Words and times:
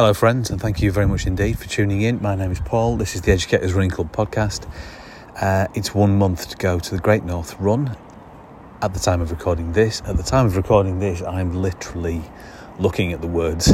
Hello, 0.00 0.14
friends, 0.14 0.48
and 0.48 0.58
thank 0.58 0.80
you 0.80 0.90
very 0.90 1.06
much 1.06 1.26
indeed 1.26 1.58
for 1.58 1.68
tuning 1.68 2.00
in. 2.00 2.22
My 2.22 2.34
name 2.34 2.50
is 2.50 2.58
Paul. 2.58 2.96
This 2.96 3.14
is 3.14 3.20
the 3.20 3.32
Educators 3.32 3.74
Running 3.74 3.90
Club 3.90 4.10
podcast. 4.10 4.66
Uh, 5.38 5.66
it's 5.74 5.94
one 5.94 6.16
month 6.16 6.48
to 6.48 6.56
go 6.56 6.78
to 6.78 6.94
the 6.94 7.02
Great 7.02 7.22
North 7.22 7.54
Run. 7.60 7.94
At 8.80 8.94
the 8.94 8.98
time 8.98 9.20
of 9.20 9.30
recording 9.30 9.72
this, 9.74 10.00
at 10.06 10.16
the 10.16 10.22
time 10.22 10.46
of 10.46 10.56
recording 10.56 11.00
this, 11.00 11.20
I'm 11.20 11.52
literally 11.52 12.22
looking 12.78 13.12
at 13.12 13.20
the 13.20 13.26
words 13.26 13.70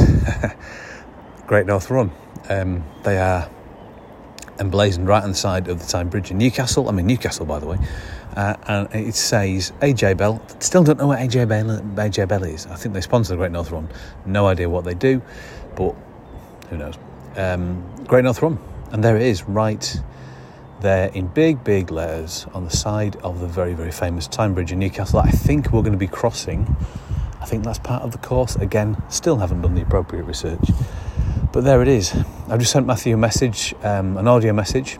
Great 1.47 1.65
North 1.65 1.89
Run. 1.89 2.11
Um, 2.49 2.83
they 3.03 3.17
are 3.19 3.49
emblazoned 4.59 5.07
right 5.07 5.23
on 5.23 5.29
the 5.29 5.35
side 5.35 5.69
of 5.69 5.79
the 5.79 5.87
Tyne 5.87 6.09
Bridge 6.09 6.29
in 6.29 6.39
Newcastle. 6.39 6.89
I'm 6.89 6.99
in 6.99 7.07
Newcastle, 7.07 7.45
by 7.45 7.59
the 7.59 7.67
way. 7.67 7.77
Uh, 8.35 8.57
and 8.67 9.07
it 9.07 9.15
says 9.15 9.71
AJ 9.79 10.17
Bell. 10.17 10.45
Still 10.59 10.83
don't 10.83 10.99
know 10.99 11.07
what 11.07 11.19
AJ 11.19 11.47
Bell, 11.47 11.79
AJ 11.79 12.27
Bell 12.27 12.43
is. 12.43 12.67
I 12.67 12.75
think 12.75 12.93
they 12.93 12.99
sponsor 12.99 13.31
the 13.31 13.37
Great 13.37 13.53
North 13.53 13.71
Run. 13.71 13.87
No 14.25 14.45
idea 14.47 14.69
what 14.69 14.83
they 14.83 14.93
do, 14.93 15.21
but 15.77 15.95
who 16.69 16.77
knows? 16.77 16.95
Um, 17.35 17.83
Great 18.05 18.23
North 18.23 18.41
Run. 18.41 18.59
And 18.91 19.03
there 19.03 19.15
it 19.15 19.23
is, 19.23 19.43
right 19.43 20.01
there 20.79 21.09
in 21.09 21.27
big, 21.27 21.63
big 21.63 21.91
letters 21.91 22.45
on 22.53 22.63
the 22.63 22.69
side 22.69 23.15
of 23.17 23.39
the 23.39 23.47
very, 23.47 23.73
very 23.73 23.91
famous 23.91 24.27
Tyne 24.27 24.53
Bridge 24.53 24.71
in 24.71 24.79
Newcastle. 24.79 25.19
I 25.19 25.31
think 25.31 25.71
we're 25.71 25.81
going 25.81 25.93
to 25.93 25.97
be 25.97 26.07
crossing. 26.07 26.75
I 27.41 27.45
think 27.45 27.63
that's 27.63 27.79
part 27.79 28.03
of 28.03 28.11
the 28.11 28.17
course. 28.17 28.55
Again, 28.55 29.01
still 29.09 29.37
haven't 29.37 29.61
done 29.61 29.75
the 29.75 29.81
appropriate 29.81 30.23
research. 30.23 30.69
But 31.51 31.63
there 31.63 31.81
it 31.81 31.87
is. 31.87 32.13
I've 32.47 32.59
just 32.59 32.71
sent 32.71 32.85
Matthew 32.85 33.13
a 33.15 33.17
message, 33.17 33.73
um, 33.83 34.17
an 34.17 34.27
audio 34.27 34.53
message 34.53 34.99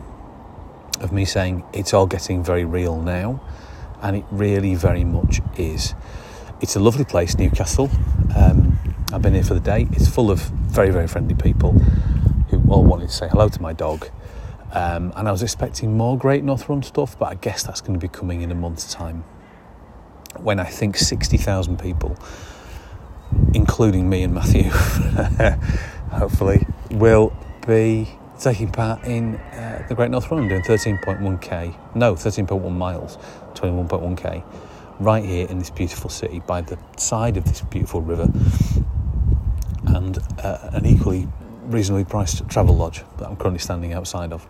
of 1.00 1.12
me 1.12 1.26
saying 1.26 1.64
it's 1.74 1.94
all 1.94 2.08
getting 2.08 2.44
very 2.44 2.66
real 2.66 3.00
now. 3.00 3.42
And 4.02 4.16
it 4.16 4.26
really 4.32 4.76
very 4.76 5.04
much 5.04 5.42
is. 5.58 5.94
It's 6.62 6.76
a 6.76 6.80
lovely 6.80 7.06
place, 7.06 7.38
Newcastle. 7.38 7.90
Um, 8.36 8.80
I've 9.14 9.22
been 9.22 9.36
here 9.36 9.44
for 9.44 9.54
the 9.54 9.62
day. 9.62 9.88
It's 9.94 10.10
full 10.10 10.30
of 10.30 10.40
very, 10.40 10.90
very 10.90 11.08
friendly 11.08 11.34
people 11.34 11.72
who 12.50 12.62
all 12.70 12.84
wanted 12.84 13.08
to 13.08 13.14
say 13.14 13.30
hello 13.30 13.48
to 13.48 13.62
my 13.62 13.72
dog. 13.72 14.10
Um, 14.74 15.14
and 15.16 15.30
I 15.30 15.32
was 15.32 15.42
expecting 15.42 15.96
more 15.96 16.18
Great 16.18 16.44
North 16.44 16.68
Run 16.68 16.84
stuff, 16.84 17.18
but 17.18 17.28
I 17.28 17.36
guess 17.36 17.64
that's 17.64 17.80
going 17.80 17.94
to 17.98 18.00
be 18.00 18.10
coming 18.10 18.42
in 18.42 18.52
a 18.52 18.56
month's 18.56 18.94
time 18.94 19.24
when 20.36 20.60
I 20.60 20.66
think 20.66 20.98
60,000 20.98 21.80
people, 21.80 22.18
including 23.54 24.10
me 24.10 24.24
and 24.24 24.34
Matthew, 24.34 24.64
hopefully, 26.12 26.68
will 26.92 27.34
be 27.66 28.10
taking 28.38 28.70
part 28.70 29.06
in 29.06 29.36
uh, 29.36 29.86
the 29.88 29.96
Great 29.96 30.12
North 30.12 30.30
Run, 30.30 30.50
doing 30.50 30.64
13.1k, 30.64 31.96
no, 31.96 32.14
13.1 32.14 32.72
miles, 32.74 33.18
21.1k, 33.54 34.44
right 35.00 35.24
here 35.24 35.48
in 35.48 35.60
this 35.60 35.70
beautiful 35.70 36.10
city 36.10 36.42
by 36.42 36.60
the 36.60 36.78
side 36.98 37.38
of 37.38 37.46
this 37.46 37.62
beautiful 37.62 38.02
river 38.02 38.28
and 40.08 40.20
uh, 40.40 40.70
an 40.72 40.86
equally 40.86 41.28
reasonably 41.66 42.06
priced 42.06 42.48
travel 42.48 42.76
lodge 42.76 43.04
that 43.18 43.28
I'm 43.28 43.36
currently 43.36 43.60
standing 43.60 43.94
outside 43.94 44.32
of. 44.32 44.48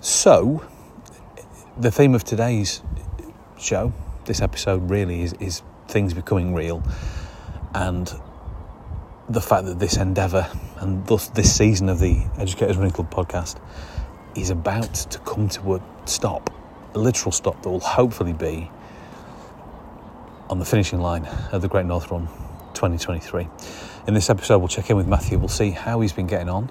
So, 0.00 0.64
the 1.76 1.90
theme 1.90 2.14
of 2.14 2.24
today's 2.24 2.82
show, 3.58 3.92
this 4.24 4.40
episode, 4.40 4.90
really 4.90 5.22
is, 5.22 5.34
is 5.34 5.62
things 5.88 6.14
becoming 6.14 6.54
real 6.54 6.82
and 7.74 8.12
the 9.28 9.40
fact 9.42 9.66
that 9.66 9.78
this 9.78 9.96
endeavour 9.96 10.48
and 10.78 11.06
thus 11.06 11.28
this 11.28 11.54
season 11.54 11.90
of 11.90 11.98
the 11.98 12.24
Educators 12.38 12.78
Running 12.78 12.92
Club 12.92 13.10
podcast 13.10 13.60
is 14.34 14.48
about 14.48 14.94
to 14.94 15.18
come 15.20 15.50
to 15.50 15.74
a 15.74 15.82
stop, 16.06 16.50
a 16.94 16.98
literal 16.98 17.32
stop 17.32 17.62
that 17.62 17.68
will 17.68 17.80
hopefully 17.80 18.32
be 18.32 18.70
on 20.48 20.58
the 20.58 20.64
finishing 20.64 21.00
line 21.00 21.26
of 21.52 21.60
the 21.60 21.68
Great 21.68 21.84
North 21.84 22.10
Run 22.10 22.26
2023. 22.72 23.48
In 24.08 24.14
this 24.14 24.30
episode, 24.30 24.60
we'll 24.60 24.68
check 24.68 24.88
in 24.88 24.96
with 24.96 25.06
Matthew. 25.06 25.36
We'll 25.36 25.48
see 25.48 25.70
how 25.70 26.00
he's 26.00 26.14
been 26.14 26.26
getting 26.26 26.48
on 26.48 26.70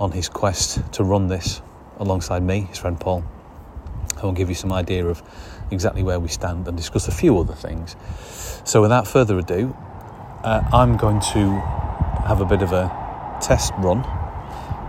on 0.00 0.10
his 0.10 0.28
quest 0.28 0.80
to 0.94 1.04
run 1.04 1.28
this 1.28 1.62
alongside 1.98 2.42
me, 2.42 2.62
his 2.62 2.78
friend 2.78 2.98
Paul. 2.98 3.22
I 4.16 4.22
will 4.22 4.32
give 4.32 4.48
you 4.48 4.56
some 4.56 4.72
idea 4.72 5.06
of 5.06 5.22
exactly 5.70 6.02
where 6.02 6.18
we 6.18 6.26
stand 6.26 6.66
and 6.66 6.76
discuss 6.76 7.06
a 7.06 7.12
few 7.12 7.38
other 7.38 7.54
things. 7.54 7.94
So, 8.64 8.82
without 8.82 9.06
further 9.06 9.38
ado, 9.38 9.72
uh, 10.42 10.68
I'm 10.72 10.96
going 10.96 11.20
to 11.32 11.60
have 12.26 12.40
a 12.40 12.44
bit 12.44 12.62
of 12.62 12.72
a 12.72 12.88
test 13.40 13.72
run 13.78 14.00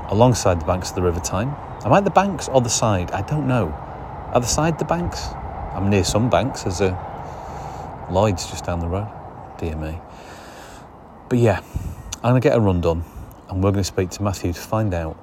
alongside 0.10 0.60
the 0.60 0.66
banks 0.66 0.90
of 0.90 0.96
the 0.96 1.04
River 1.04 1.20
Tyne. 1.20 1.56
Am 1.86 1.94
I 1.94 2.00
at 2.00 2.04
the 2.04 2.10
banks 2.10 2.50
or 2.50 2.62
the 2.62 2.70
side? 2.72 3.12
I 3.12 3.22
don't 3.22 3.48
know. 3.48 3.68
Are 4.34 4.42
the 4.42 4.48
side 4.48 4.80
the 4.80 4.86
banks? 4.86 5.28
I'm 5.76 5.92
near 5.92 6.04
some 6.04 6.32
banks. 6.32 6.64
There's 6.64 6.82
a 6.82 8.08
Lloyd's 8.10 8.50
just 8.50 8.66
down 8.66 8.80
the 8.80 8.88
road. 8.88 9.12
Dear 9.60 9.76
me. 9.76 10.00
But 11.30 11.38
yeah, 11.38 11.62
I'm 12.16 12.32
going 12.32 12.42
to 12.42 12.50
get 12.50 12.58
a 12.58 12.60
run 12.60 12.82
done 12.82 13.04
and 13.50 13.64
we're 13.64 13.72
going 13.72 13.84
to 13.84 13.84
speak 13.84 14.10
to 14.12 14.24
Matthew 14.24 14.52
to 14.52 14.60
find 14.60 14.96
out 14.96 15.14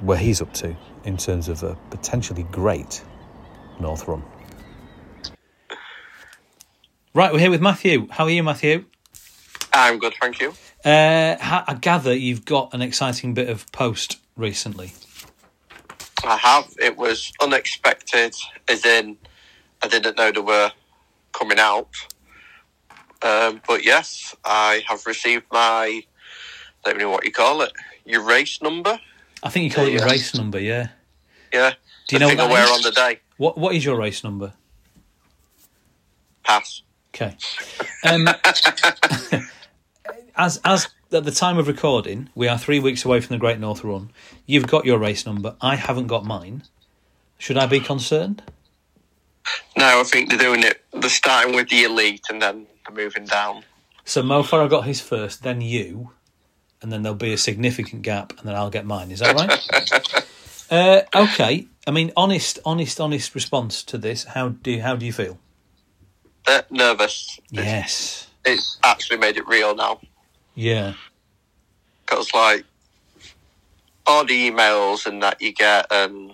where 0.00 0.16
he's 0.16 0.40
up 0.40 0.52
to 0.54 0.76
in 1.04 1.16
terms 1.16 1.48
of 1.48 1.64
a 1.64 1.76
potentially 1.90 2.44
great 2.44 3.02
North 3.80 4.06
Run. 4.06 4.22
Right, 7.12 7.32
we're 7.32 7.40
here 7.40 7.50
with 7.50 7.60
Matthew. 7.60 8.06
How 8.08 8.24
are 8.24 8.30
you, 8.30 8.44
Matthew? 8.44 8.84
I'm 9.72 9.98
good, 9.98 10.14
thank 10.20 10.40
you. 10.40 10.54
Uh, 10.84 11.36
I 11.40 11.76
gather 11.80 12.14
you've 12.14 12.44
got 12.44 12.72
an 12.72 12.80
exciting 12.80 13.34
bit 13.34 13.48
of 13.48 13.70
post 13.72 14.18
recently. 14.36 14.92
I 16.24 16.36
have. 16.36 16.72
It 16.78 16.96
was 16.96 17.32
unexpected, 17.42 18.34
as 18.68 18.86
in 18.86 19.16
I 19.82 19.88
didn't 19.88 20.16
know 20.16 20.30
they 20.30 20.40
were 20.40 20.70
coming 21.32 21.58
out. 21.58 21.88
Um, 23.22 23.60
but 23.66 23.84
yes, 23.84 24.34
I 24.44 24.82
have 24.86 25.04
received 25.06 25.44
my, 25.52 26.02
I 26.04 26.04
don't 26.84 26.98
know 26.98 27.10
what 27.10 27.24
you 27.24 27.32
call 27.32 27.62
it, 27.62 27.72
your 28.04 28.22
race 28.22 28.60
number. 28.62 28.98
I 29.42 29.48
think 29.50 29.64
you 29.64 29.70
call 29.70 29.86
it 29.86 29.92
your 29.92 30.02
Yes. 30.02 30.10
race 30.10 30.34
number, 30.34 30.58
yeah. 30.58 30.88
Yeah. 31.52 31.72
Do 32.08 32.16
you 32.16 32.20
know 32.20 32.28
thing 32.28 32.38
what 32.38 32.44
I 32.44 32.48
that 32.48 32.52
wear 32.52 32.64
is? 32.64 32.70
on 32.70 32.82
the 32.82 32.90
day. 32.92 33.20
What 33.36 33.58
What 33.58 33.74
is 33.74 33.84
your 33.84 33.96
race 33.98 34.22
number? 34.24 34.52
Pass. 36.44 36.82
Okay. 37.14 37.36
Um, 38.04 38.28
as 40.36 40.60
as 40.64 40.88
at 41.12 41.24
the 41.24 41.30
time 41.32 41.58
of 41.58 41.66
recording, 41.68 42.28
we 42.34 42.48
are 42.48 42.56
three 42.58 42.78
weeks 42.80 43.04
away 43.04 43.20
from 43.20 43.34
the 43.34 43.38
Great 43.40 43.58
North 43.58 43.82
Run. 43.84 44.10
You've 44.46 44.66
got 44.66 44.84
your 44.84 44.98
race 44.98 45.26
number. 45.26 45.56
I 45.60 45.76
haven't 45.76 46.06
got 46.06 46.24
mine. 46.24 46.62
Should 47.38 47.56
I 47.58 47.66
be 47.66 47.80
concerned? 47.80 48.42
No, 49.76 50.00
I 50.00 50.04
think 50.04 50.28
they're 50.28 50.38
doing 50.38 50.62
it. 50.62 50.82
They're 50.92 51.10
starting 51.10 51.54
with 51.54 51.68
the 51.68 51.84
elite 51.84 52.22
and 52.30 52.40
then 52.40 52.66
they're 52.86 53.04
moving 53.04 53.24
down. 53.24 53.64
So 54.04 54.22
Mo 54.22 54.42
Farah 54.42 54.68
got 54.68 54.84
his 54.84 55.00
first, 55.00 55.42
then 55.42 55.60
you, 55.60 56.10
and 56.82 56.90
then 56.90 57.02
there'll 57.02 57.16
be 57.16 57.32
a 57.32 57.38
significant 57.38 58.02
gap, 58.02 58.32
and 58.38 58.48
then 58.48 58.56
I'll 58.56 58.70
get 58.70 58.84
mine. 58.84 59.10
Is 59.10 59.20
that 59.20 59.36
right? 59.36 60.26
uh, 61.14 61.22
okay. 61.22 61.66
I 61.86 61.90
mean, 61.90 62.12
honest, 62.16 62.58
honest, 62.64 63.00
honest 63.00 63.34
response 63.34 63.82
to 63.84 63.98
this. 63.98 64.24
How 64.24 64.48
do 64.48 64.72
you, 64.72 64.82
how 64.82 64.96
do 64.96 65.06
you 65.06 65.12
feel? 65.12 65.38
Uh, 66.46 66.62
nervous. 66.70 67.38
Yes. 67.50 68.28
It's 68.44 68.78
actually 68.84 69.18
made 69.18 69.36
it 69.36 69.46
real 69.46 69.74
now. 69.74 70.00
Yeah. 70.54 70.94
Because, 72.04 72.32
like, 72.34 72.64
all 74.06 74.24
the 74.24 74.50
emails 74.50 75.06
and 75.06 75.22
that 75.22 75.40
you 75.40 75.52
get, 75.52 75.86
and 75.90 76.32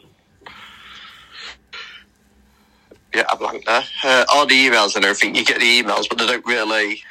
yeah, 3.17 3.25
I 3.31 3.35
blank 3.37 3.65
there. 3.65 3.83
Uh, 4.05 4.27
all 4.29 4.47
the 4.47 4.55
emails 4.55 4.95
and 4.95 5.03
everything, 5.03 5.35
you 5.35 5.45
get 5.45 5.59
the 5.59 5.83
emails, 5.83 6.07
but 6.07 6.19
they 6.19 6.27
don't 6.27 6.45
really 6.45 7.03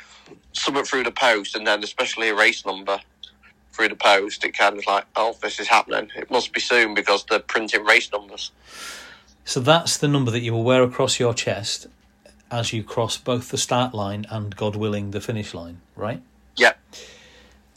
something 0.54 0.86
through 0.86 1.04
the 1.04 1.12
post, 1.12 1.56
and 1.56 1.66
then 1.66 1.84
especially 1.84 2.30
a 2.30 2.36
race 2.36 2.64
number 2.64 3.00
through 3.72 3.90
the 3.90 3.96
post. 3.96 4.46
It 4.46 4.56
kind 4.56 4.78
of 4.78 4.86
like, 4.86 5.06
oh, 5.16 5.36
this 5.42 5.60
is 5.60 5.68
happening. 5.68 6.12
It 6.16 6.30
must 6.30 6.54
be 6.54 6.62
soon 6.62 6.94
because 6.94 7.26
they're 7.26 7.40
printing 7.40 7.84
race 7.84 8.12
numbers. 8.12 8.52
So 9.46 9.60
that's 9.60 9.98
the 9.98 10.08
number 10.08 10.30
that 10.30 10.42
you 10.42 10.54
will 10.54 10.64
wear 10.64 10.84
across 10.84 11.20
your 11.20 11.34
chest 11.34 11.88
as 12.52 12.72
you 12.72 12.84
cross 12.84 13.18
both 13.18 13.50
the 13.50 13.58
start 13.58 13.96
line 13.96 14.28
and, 14.30 14.56
God 14.56 14.76
willing, 14.76 15.10
the 15.10 15.20
finish 15.20 15.56
line, 15.56 15.82
right? 15.96 16.22
Yeah, 16.56 16.74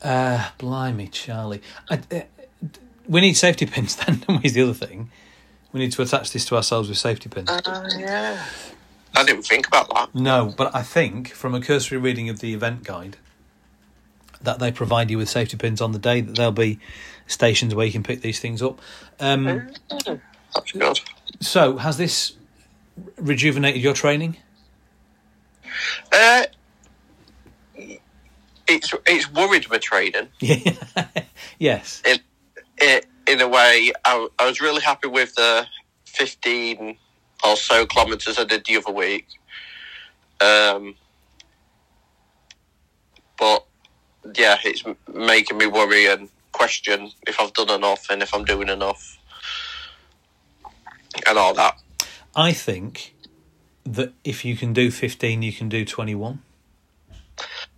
Uh, 0.02 0.50
blimey, 0.58 1.08
Charlie. 1.08 1.62
I, 1.90 2.00
uh, 2.12 2.20
we 3.08 3.22
need 3.22 3.34
safety 3.38 3.64
pins 3.64 3.96
then, 4.04 4.22
don't 4.26 4.42
we, 4.42 4.46
is 4.46 4.52
the 4.52 4.62
other 4.62 4.74
thing. 4.74 5.10
We 5.72 5.80
need 5.80 5.92
to 5.92 6.02
attach 6.02 6.32
this 6.32 6.44
to 6.46 6.56
ourselves 6.56 6.88
with 6.88 6.98
safety 6.98 7.28
pins. 7.28 7.48
uh, 7.50 7.88
yeah. 7.98 8.44
I 9.16 9.24
didn't 9.24 9.42
think 9.42 9.66
about 9.66 9.92
that. 9.94 10.14
No, 10.14 10.52
but 10.56 10.74
I 10.74 10.82
think 10.82 11.30
from 11.30 11.54
a 11.54 11.60
cursory 11.60 11.98
reading 11.98 12.28
of 12.28 12.40
the 12.40 12.54
event 12.54 12.84
guide 12.84 13.16
that 14.40 14.58
they 14.58 14.70
provide 14.70 15.10
you 15.10 15.18
with 15.18 15.28
safety 15.28 15.56
pins 15.56 15.80
on 15.80 15.92
the 15.92 15.98
day 15.98 16.20
that 16.20 16.36
there'll 16.36 16.52
be 16.52 16.78
stations 17.26 17.74
where 17.74 17.84
you 17.86 17.92
can 17.92 18.02
pick 18.02 18.20
these 18.20 18.38
things 18.40 18.62
up. 18.62 18.80
Um, 19.18 19.68
That's 20.54 20.72
good. 20.72 21.00
so, 21.40 21.76
has 21.78 21.96
this 21.96 22.34
rejuvenated 23.16 23.82
your 23.82 23.94
training? 23.94 24.36
Uh, 26.12 26.44
it's 28.66 28.94
it's 29.06 29.32
worried 29.32 29.68
my 29.70 29.78
training. 29.78 30.28
Yeah. 30.40 30.76
yes. 31.58 32.02
in 32.04 32.18
in, 32.80 33.00
in 33.28 33.40
a 33.40 33.48
way, 33.48 33.92
I, 34.04 34.28
I 34.38 34.46
was 34.46 34.60
really 34.60 34.80
happy 34.80 35.08
with 35.08 35.34
the 35.34 35.66
fifteen 36.06 36.96
or 37.44 37.56
so 37.56 37.86
kilometers 37.86 38.38
I 38.38 38.44
did 38.44 38.64
the 38.64 38.76
other 38.78 38.92
week. 38.92 39.26
Um, 40.40 40.94
but 43.38 43.66
yeah, 44.34 44.58
it's 44.64 44.82
making 45.12 45.58
me 45.58 45.66
worry 45.66 46.06
and 46.06 46.28
question 46.52 47.10
if 47.26 47.40
I've 47.40 47.52
done 47.52 47.70
enough 47.70 48.06
and 48.10 48.22
if 48.22 48.34
I'm 48.34 48.44
doing 48.44 48.68
enough 48.68 49.18
and 51.26 51.38
all 51.38 51.54
that. 51.54 51.78
I 52.34 52.52
think 52.52 53.14
that 53.84 54.12
if 54.24 54.44
you 54.44 54.56
can 54.56 54.72
do 54.72 54.90
15, 54.90 55.42
you 55.42 55.52
can 55.52 55.68
do 55.68 55.84
21. 55.84 56.42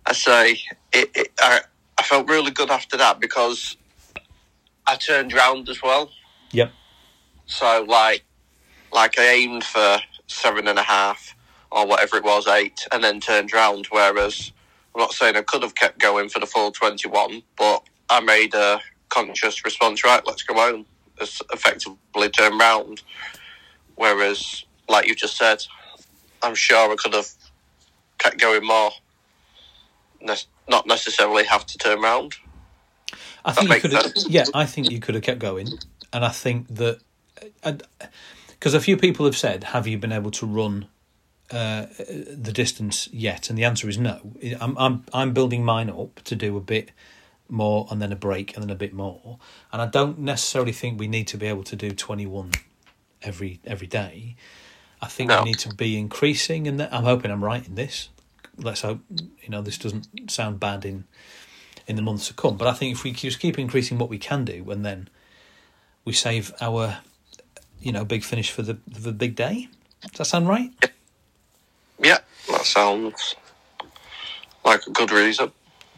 I 0.05 0.13
say 0.13 0.59
it, 0.91 1.09
it, 1.15 1.31
I, 1.39 1.61
I 1.97 2.03
felt 2.03 2.27
really 2.27 2.51
good 2.51 2.69
after 2.69 2.97
that 2.97 3.19
because 3.19 3.77
I 4.87 4.95
turned 4.95 5.33
round 5.33 5.69
as 5.69 5.81
well. 5.81 6.11
Yep. 6.51 6.71
So 7.45 7.85
like, 7.87 8.23
like 8.93 9.19
I 9.19 9.27
aimed 9.27 9.63
for 9.63 9.99
seven 10.27 10.67
and 10.67 10.79
a 10.79 10.83
half 10.83 11.35
or 11.71 11.87
whatever 11.87 12.17
it 12.17 12.23
was, 12.23 12.47
eight, 12.47 12.85
and 12.91 13.03
then 13.03 13.19
turned 13.19 13.53
round. 13.53 13.87
Whereas 13.89 14.51
I'm 14.93 15.01
not 15.01 15.13
saying 15.13 15.35
I 15.37 15.41
could 15.41 15.63
have 15.63 15.75
kept 15.75 15.99
going 15.99 16.29
for 16.29 16.39
the 16.39 16.45
full 16.45 16.71
twenty-one, 16.71 17.43
but 17.57 17.83
I 18.09 18.19
made 18.21 18.53
a 18.53 18.81
conscious 19.09 19.63
response. 19.63 20.03
Right, 20.03 20.25
let's 20.25 20.43
go 20.43 20.55
home. 20.55 20.85
It's 21.19 21.41
effectively 21.53 22.29
turned 22.29 22.59
round. 22.59 23.03
Whereas, 23.95 24.65
like 24.89 25.07
you 25.07 25.15
just 25.15 25.37
said, 25.37 25.63
I'm 26.41 26.55
sure 26.55 26.91
I 26.91 26.95
could 26.95 27.13
have 27.13 27.29
kept 28.17 28.39
going 28.39 28.65
more. 28.65 28.91
Ne- 30.21 30.35
not 30.69 30.87
necessarily 30.87 31.45
have 31.45 31.65
to 31.67 31.77
turn 31.77 32.01
round. 32.01 32.35
I 33.45 33.51
think 33.53 33.69
you 33.71 33.79
could 33.79 33.93
have, 33.93 34.11
yeah, 34.27 34.45
I 34.53 34.65
think 34.65 34.91
you 34.91 34.99
could 34.99 35.15
have 35.15 35.23
kept 35.23 35.39
going. 35.39 35.67
And 36.13 36.25
I 36.25 36.29
think 36.29 36.67
that, 36.75 36.99
because 38.49 38.73
a 38.73 38.79
few 38.79 38.97
people 38.97 39.25
have 39.25 39.37
said, 39.37 39.65
have 39.65 39.87
you 39.87 39.97
been 39.97 40.11
able 40.11 40.31
to 40.31 40.45
run 40.45 40.87
uh, 41.51 41.87
the 41.97 42.51
distance 42.53 43.09
yet? 43.11 43.49
And 43.49 43.57
the 43.57 43.63
answer 43.63 43.89
is 43.89 43.97
no. 43.97 44.19
I'm, 44.59 44.77
I'm, 44.77 45.05
I'm 45.13 45.33
building 45.33 45.63
mine 45.63 45.89
up 45.89 46.21
to 46.23 46.35
do 46.35 46.57
a 46.57 46.61
bit 46.61 46.91
more 47.49 47.87
and 47.91 48.01
then 48.01 48.11
a 48.11 48.15
break 48.15 48.55
and 48.55 48.63
then 48.63 48.69
a 48.69 48.75
bit 48.75 48.93
more. 48.93 49.37
And 49.71 49.81
I 49.81 49.85
don't 49.85 50.19
necessarily 50.19 50.71
think 50.71 50.99
we 50.99 51.07
need 51.07 51.27
to 51.27 51.37
be 51.37 51.47
able 51.47 51.63
to 51.65 51.75
do 51.75 51.91
21 51.91 52.51
every 53.21 53.59
every 53.65 53.87
day. 53.87 54.35
I 55.01 55.07
think 55.07 55.29
No. 55.29 55.39
we 55.39 55.45
need 55.45 55.59
to 55.59 55.73
be 55.73 55.97
increasing, 55.97 56.67
and 56.67 56.81
I'm 56.81 57.03
hoping 57.03 57.31
I'm 57.31 57.43
right 57.43 57.65
in 57.67 57.75
this. 57.75 58.09
Let's 58.57 58.81
hope 58.81 58.99
you 59.09 59.49
know 59.49 59.61
this 59.61 59.77
doesn't 59.77 60.29
sound 60.29 60.59
bad 60.59 60.85
in 60.85 61.05
in 61.87 61.95
the 61.95 62.01
months 62.01 62.27
to 62.27 62.33
come. 62.33 62.57
But 62.57 62.67
I 62.67 62.73
think 62.73 62.93
if 62.95 63.03
we 63.03 63.11
just 63.11 63.39
keep 63.39 63.57
increasing 63.59 63.97
what 63.97 64.09
we 64.09 64.17
can 64.17 64.45
do, 64.45 64.69
and 64.71 64.85
then 64.85 65.09
we 66.05 66.13
save 66.13 66.51
our 66.61 66.97
you 67.79 67.91
know 67.91 68.05
big 68.05 68.23
finish 68.23 68.51
for 68.51 68.61
the 68.61 68.77
the 68.87 69.11
big 69.11 69.35
day. 69.35 69.67
Does 70.01 70.17
that 70.17 70.25
sound 70.25 70.47
right? 70.47 70.71
Yeah, 71.99 72.17
that 72.49 72.65
sounds 72.65 73.35
like 74.65 74.85
a 74.87 74.91
good 74.91 75.11
reason. 75.11 75.51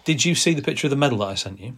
Did 0.03 0.25
you 0.25 0.35
see 0.35 0.53
the 0.53 0.61
picture 0.61 0.87
of 0.87 0.91
the 0.91 0.97
medal 0.97 1.19
that 1.19 1.27
I 1.27 1.35
sent 1.35 1.61
you? 1.61 1.77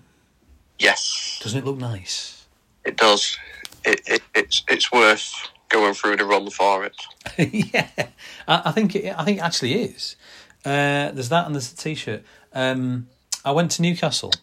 Yes, 0.79 1.39
Doesn't 1.43 1.59
it 1.59 1.65
look 1.65 1.77
nice? 1.77 2.45
it 2.83 2.97
does. 2.97 3.37
It, 3.83 4.01
it, 4.07 4.21
it's 4.33 4.63
it's 4.67 4.91
worth 4.91 5.31
going 5.69 5.93
through 5.93 6.17
the 6.17 6.25
run 6.25 6.49
for 6.49 6.83
it. 6.85 6.95
yeah, 7.73 7.87
I, 8.47 8.61
I 8.65 8.71
think 8.71 8.95
it, 8.95 9.13
I 9.17 9.23
think 9.23 9.37
it 9.37 9.41
actually 9.41 9.73
is. 9.83 10.15
Uh, 10.65 11.11
there's 11.11 11.29
that, 11.29 11.45
and 11.45 11.53
there's 11.53 11.71
the 11.71 11.81
t-shirt. 11.81 12.23
Um, 12.53 13.07
I 13.45 13.51
went 13.51 13.69
to 13.71 13.83
Newcastle, 13.83 14.33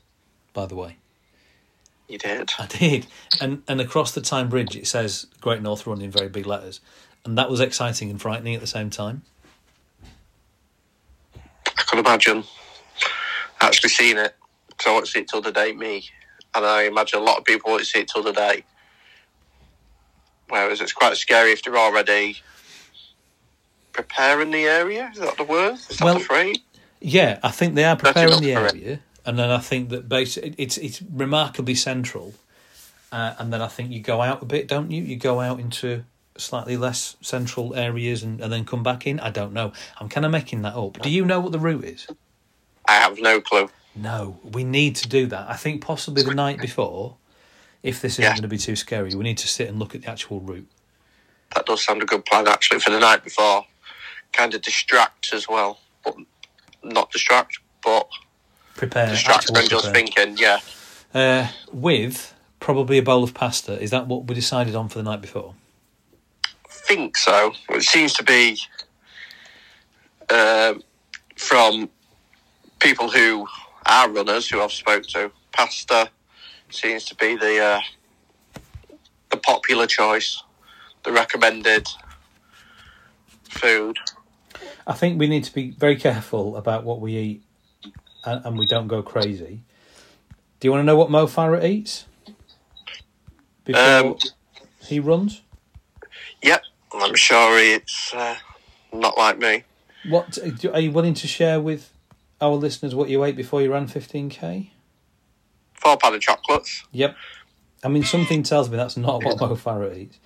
by 0.55 0.67
the 0.67 0.77
way. 0.77 0.97
You 2.09 2.19
did. 2.19 2.53
I 2.59 2.67
did, 2.67 3.07
and 3.41 3.63
and 3.67 3.81
across 3.81 4.13
the 4.13 4.21
Tyne 4.21 4.49
Bridge 4.49 4.77
it 4.77 4.87
says 4.87 5.27
Great 5.41 5.61
North 5.61 5.87
Run 5.87 6.01
in 6.01 6.11
very 6.11 6.29
big 6.29 6.47
letters, 6.47 6.81
and 7.25 7.37
that 7.37 7.51
was 7.51 7.59
exciting 7.59 8.11
and 8.11 8.21
frightening 8.21 8.55
at 8.55 8.61
the 8.61 8.67
same 8.67 8.91
time. 8.91 9.23
I 11.67 11.83
can 11.89 11.99
imagine 11.99 12.45
actually 13.61 13.91
seeing 13.91 14.19
it 14.19 14.37
because 14.69 14.87
I 14.87 14.93
won't 14.93 15.09
see 15.09 15.21
it 15.21 15.29
till 15.29 15.41
the 15.41 15.53
day 15.53 15.73
me, 15.73 16.05
and 16.55 16.65
I 16.65 16.85
imagine 16.85 17.19
a 17.19 17.23
lot 17.23 17.39
of 17.39 17.45
people 17.45 17.73
won't 17.73 17.85
see 17.87 18.01
it 18.01 18.09
till 18.09 18.23
the 18.23 18.33
day. 18.33 18.65
Whereas 20.49 20.81
it's 20.81 20.93
quite 20.93 21.17
scary 21.17 21.53
if 21.53 21.63
they're 21.63 21.79
already 21.79 22.37
preparing 23.93 24.51
the 24.51 24.65
area. 24.65 25.11
Is 25.13 25.21
that 25.21 25.37
the 25.39 25.45
word? 25.45 25.75
Is 25.75 25.97
that 25.97 26.05
Well, 26.05 26.15
the 26.19 26.21
phrase? 26.21 26.59
Yeah, 27.05 27.39
I 27.43 27.51
think 27.51 27.75
they 27.75 27.85
are 27.85 27.97
preparing 27.97 28.41
the 28.41 28.53
area, 28.55 29.01
and 29.27 29.39
then 29.39 29.51
I 29.51 29.59
think 29.59 29.89
that 29.91 30.09
basi- 30.09 30.55
it's 30.59 30.77
it's 30.79 31.03
remarkably 31.03 31.75
central, 31.75 32.35
uh, 33.11 33.35
and 33.39 33.53
then 33.53 33.61
I 33.61 33.69
think 33.69 33.91
you 33.91 34.01
go 34.01 34.23
out 34.23 34.43
a 34.43 34.45
bit, 34.47 34.69
don't 34.69 34.91
you? 34.91 35.03
You 35.03 35.17
go 35.17 35.41
out 35.41 35.59
into 35.61 36.05
slightly 36.37 36.77
less 36.77 37.17
central 37.21 37.75
areas 37.75 38.23
and, 38.23 38.41
and 38.41 38.53
then 38.53 38.65
come 38.65 38.83
back 38.83 39.07
in. 39.07 39.21
I 39.21 39.31
don't 39.31 39.53
know. 39.53 39.73
I'm 40.01 40.09
kind 40.09 40.25
of 40.25 40.33
making 40.33 40.63
that 40.63 40.75
up. 40.75 40.99
Do 41.03 41.11
you 41.11 41.25
know 41.25 41.41
what 41.41 41.53
the 41.53 41.59
route 41.59 41.85
is? 41.85 42.07
I 42.89 42.93
have 42.95 43.19
no 43.19 43.41
clue. 43.41 43.69
No, 43.95 44.39
we 44.43 44.65
need 44.65 44.97
to 44.97 45.09
do 45.09 45.27
that. 45.27 45.49
I 45.51 45.57
think 45.57 45.83
possibly 45.83 46.23
the 46.23 46.35
night 46.35 46.59
before, 46.59 47.17
if 47.83 48.01
this 48.01 48.15
isn't 48.15 48.23
Yeah. 48.23 48.31
going 48.31 48.43
to 48.43 48.49
be 48.49 48.57
too 48.59 48.77
scary, 48.77 49.15
we 49.15 49.23
need 49.25 49.39
to 49.39 49.49
sit 49.49 49.69
and 49.69 49.79
look 49.79 49.95
at 49.95 50.03
the 50.03 50.11
actual 50.11 50.41
route. 50.41 50.69
That 51.55 51.67
does 51.67 51.85
sound 51.85 52.03
a 52.03 52.07
good 52.07 52.25
plan 52.25 52.49
actually 52.49 52.81
for 52.81 52.91
the 52.91 52.99
night 53.01 53.23
before. 53.23 53.67
Kind 54.33 54.55
of 54.55 54.63
distract 54.63 55.35
as 55.35 55.47
well, 55.47 55.81
but 56.03 56.17
not 56.85 57.11
distract, 57.11 57.59
but 57.85 58.09
Prepare. 58.75 59.09
distract 59.11 59.51
when 59.51 59.69
just 59.69 59.93
prepare. 59.93 59.95
thinking. 60.11 60.37
Yeah, 60.39 60.61
Uh, 61.15 61.49
with 61.73 62.35
probably 62.61 62.99
a 62.99 63.03
bowl 63.03 63.23
of 63.25 63.35
pasta. 63.35 63.81
Is 63.81 63.91
that 63.91 64.07
what 64.07 64.27
we 64.27 64.35
decided 64.35 64.75
on 64.75 64.89
for 64.89 64.99
the 64.99 65.05
night 65.05 65.21
before? 65.21 65.55
think 66.69 67.17
so. 67.17 67.53
It 67.71 67.83
seems 67.83 68.13
to 68.15 68.25
be 68.25 68.59
um, 70.31 70.83
from 71.37 71.89
people 72.81 73.09
who 73.09 73.47
are 73.87 74.11
runners 74.11 74.49
who 74.49 74.61
I've 74.61 74.73
spoke 74.73 75.05
to. 75.09 75.31
Pasta 75.53 76.11
seems 76.71 77.05
to 77.07 77.15
be 77.15 77.37
the 77.37 77.63
uh, 77.63 77.81
the 79.31 79.37
popular 79.37 79.87
choice, 79.87 80.43
the 81.05 81.13
recommended 81.13 81.87
food. 83.49 83.99
I 84.87 84.93
think 84.95 85.19
we 85.19 85.29
need 85.29 85.45
to 85.45 85.55
be 85.55 85.71
very 85.71 85.97
careful 85.97 86.57
about 86.57 86.85
what 86.85 87.01
we 87.01 87.17
eat 87.17 87.43
and, 88.25 88.45
and 88.45 88.59
we 88.59 88.67
don't 88.67 88.89
go 88.89 89.03
crazy. 89.03 89.63
Do 90.61 90.69
you 90.69 90.73
want 90.73 90.83
to 90.83 90.85
know 90.87 90.97
what 90.97 91.11
Mo 91.11 91.27
Farah 91.27 91.65
eats 91.65 92.07
before 93.65 93.83
Um, 93.83 94.17
he 94.81 95.01
runs? 95.01 95.43
Yep, 96.43 96.63
I'm 96.95 97.15
sure 97.15 97.59
it's 97.59 98.13
uh, 98.15 98.37
not 98.93 99.17
like 99.17 99.39
me. 99.39 99.65
What 100.09 100.39
do- 100.59 100.73
are 100.73 100.81
you 100.81 100.91
willing 100.91 101.15
to 101.15 101.27
share 101.29 101.61
with 101.61 101.93
our 102.41 102.55
listeners 102.55 102.95
what 102.95 103.09
you 103.09 103.23
ate 103.25 103.37
before 103.37 103.63
you 103.63 103.73
ran 103.73 103.87
15k? 103.87 104.71
Four 105.75 105.97
pain 105.97 106.15
au 106.15 106.19
chocolats. 106.19 106.85
Yep. 106.93 107.17
I 107.85 107.89
mean, 107.89 108.05
something 108.05 108.43
tells 108.45 108.71
me 108.71 108.77
that's 108.77 108.97
not 108.97 109.25
what 109.25 109.41
Mo 109.41 109.57
Farah 109.57 109.97
eats. 109.97 110.19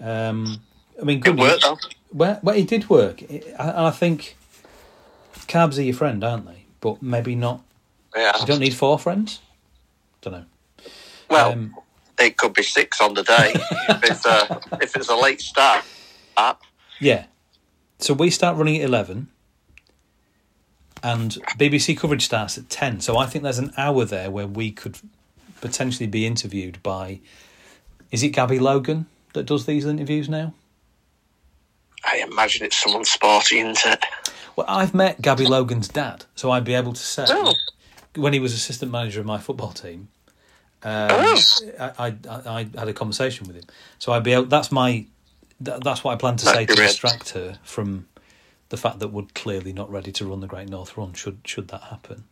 Um, 0.00 0.60
I 1.00 1.04
mean, 1.04 1.20
good. 1.20 1.36
Good 1.36 1.40
work 1.40 1.60
though. 1.60 1.78
Well, 2.12 2.40
well, 2.42 2.56
it 2.56 2.66
did 2.68 2.88
work, 2.88 3.22
It- 3.22 3.46
and 3.58 3.70
I 3.70 3.90
think 3.90 4.36
carbs 5.46 5.78
are 5.78 5.82
your 5.82 5.94
friend, 5.94 6.22
aren't 6.24 6.46
they? 6.46 6.64
But 6.80 7.02
maybe 7.02 7.34
not. 7.34 7.62
Yeah. 8.16 8.32
You 8.40 8.46
don't 8.46 8.60
need 8.60 8.74
four 8.74 8.98
friends. 8.98 9.40
Don't 10.22 10.32
know. 10.32 10.44
Well, 11.28 11.52
Um, 11.52 11.74
it 12.18 12.36
could 12.36 12.54
be 12.54 12.62
six 12.62 13.00
on 13.00 13.14
the 13.14 13.22
day 13.22 13.52
if 13.54 14.04
it's 14.04 14.24
a 14.26 14.60
if 14.82 14.96
it's 14.96 15.08
a 15.08 15.16
late 15.16 15.40
start. 15.40 15.84
Uh, 16.36 16.54
Yeah. 17.00 17.26
So 17.98 18.14
we 18.14 18.30
start 18.30 18.56
running 18.56 18.76
at 18.76 18.84
11 18.84 19.28
and 21.02 21.32
BBC 21.58 21.96
coverage 21.96 22.24
starts 22.24 22.56
at 22.58 22.68
10. 22.70 23.00
So 23.00 23.16
I 23.18 23.26
think 23.26 23.42
there's 23.44 23.58
an 23.58 23.72
hour 23.76 24.04
there 24.04 24.30
where 24.30 24.46
we 24.46 24.70
could 24.70 24.98
potentially 25.60 26.06
be 26.06 26.24
interviewed 26.26 26.80
by 26.82 27.20
is 28.10 28.22
it 28.22 28.28
Gabby 28.30 28.58
Logan 28.58 29.06
that 29.34 29.44
does 29.46 29.66
these 29.66 29.84
interviews 29.84 30.28
now? 30.28 30.54
Imagine 32.30 32.66
it's 32.66 32.76
someone 32.82 33.04
sporty, 33.04 33.58
isn't 33.60 33.78
it? 33.84 34.04
Well, 34.56 34.66
I've 34.68 34.94
met 34.94 35.20
Gabby 35.22 35.46
Logan's 35.46 35.88
dad, 35.88 36.24
so 36.34 36.50
I'd 36.50 36.64
be 36.64 36.74
able 36.74 36.92
to 36.92 37.00
say 37.00 37.24
Oh. 37.28 37.54
when 38.16 38.32
he 38.32 38.40
was 38.40 38.52
assistant 38.52 38.90
manager 38.90 39.20
of 39.20 39.26
my 39.26 39.38
football 39.38 39.72
team. 39.72 40.08
Um, 40.82 41.08
Oh. 41.10 41.40
I, 41.80 41.90
I, 41.98 42.16
I 42.46 42.66
had 42.76 42.88
a 42.88 42.92
conversation 42.92 43.46
with 43.46 43.56
him, 43.56 43.64
so 43.98 44.12
I'd 44.12 44.22
be 44.24 44.32
able. 44.32 44.46
That's 44.46 44.70
my. 44.72 45.06
That, 45.60 45.82
that's 45.82 46.04
what 46.04 46.12
I 46.12 46.16
plan 46.16 46.36
to 46.36 46.44
That'd 46.44 46.68
say 46.70 46.74
to 46.74 46.80
distract 46.82 47.30
her 47.30 47.58
from 47.64 48.06
the 48.68 48.76
fact 48.76 49.00
that 49.00 49.08
we're 49.08 49.24
clearly 49.34 49.72
not 49.72 49.90
ready 49.90 50.12
to 50.12 50.24
run 50.26 50.40
the 50.40 50.46
Great 50.46 50.68
North 50.68 50.96
Run. 50.96 51.14
Should 51.14 51.38
should 51.44 51.68
that 51.68 51.82
happen? 51.84 52.24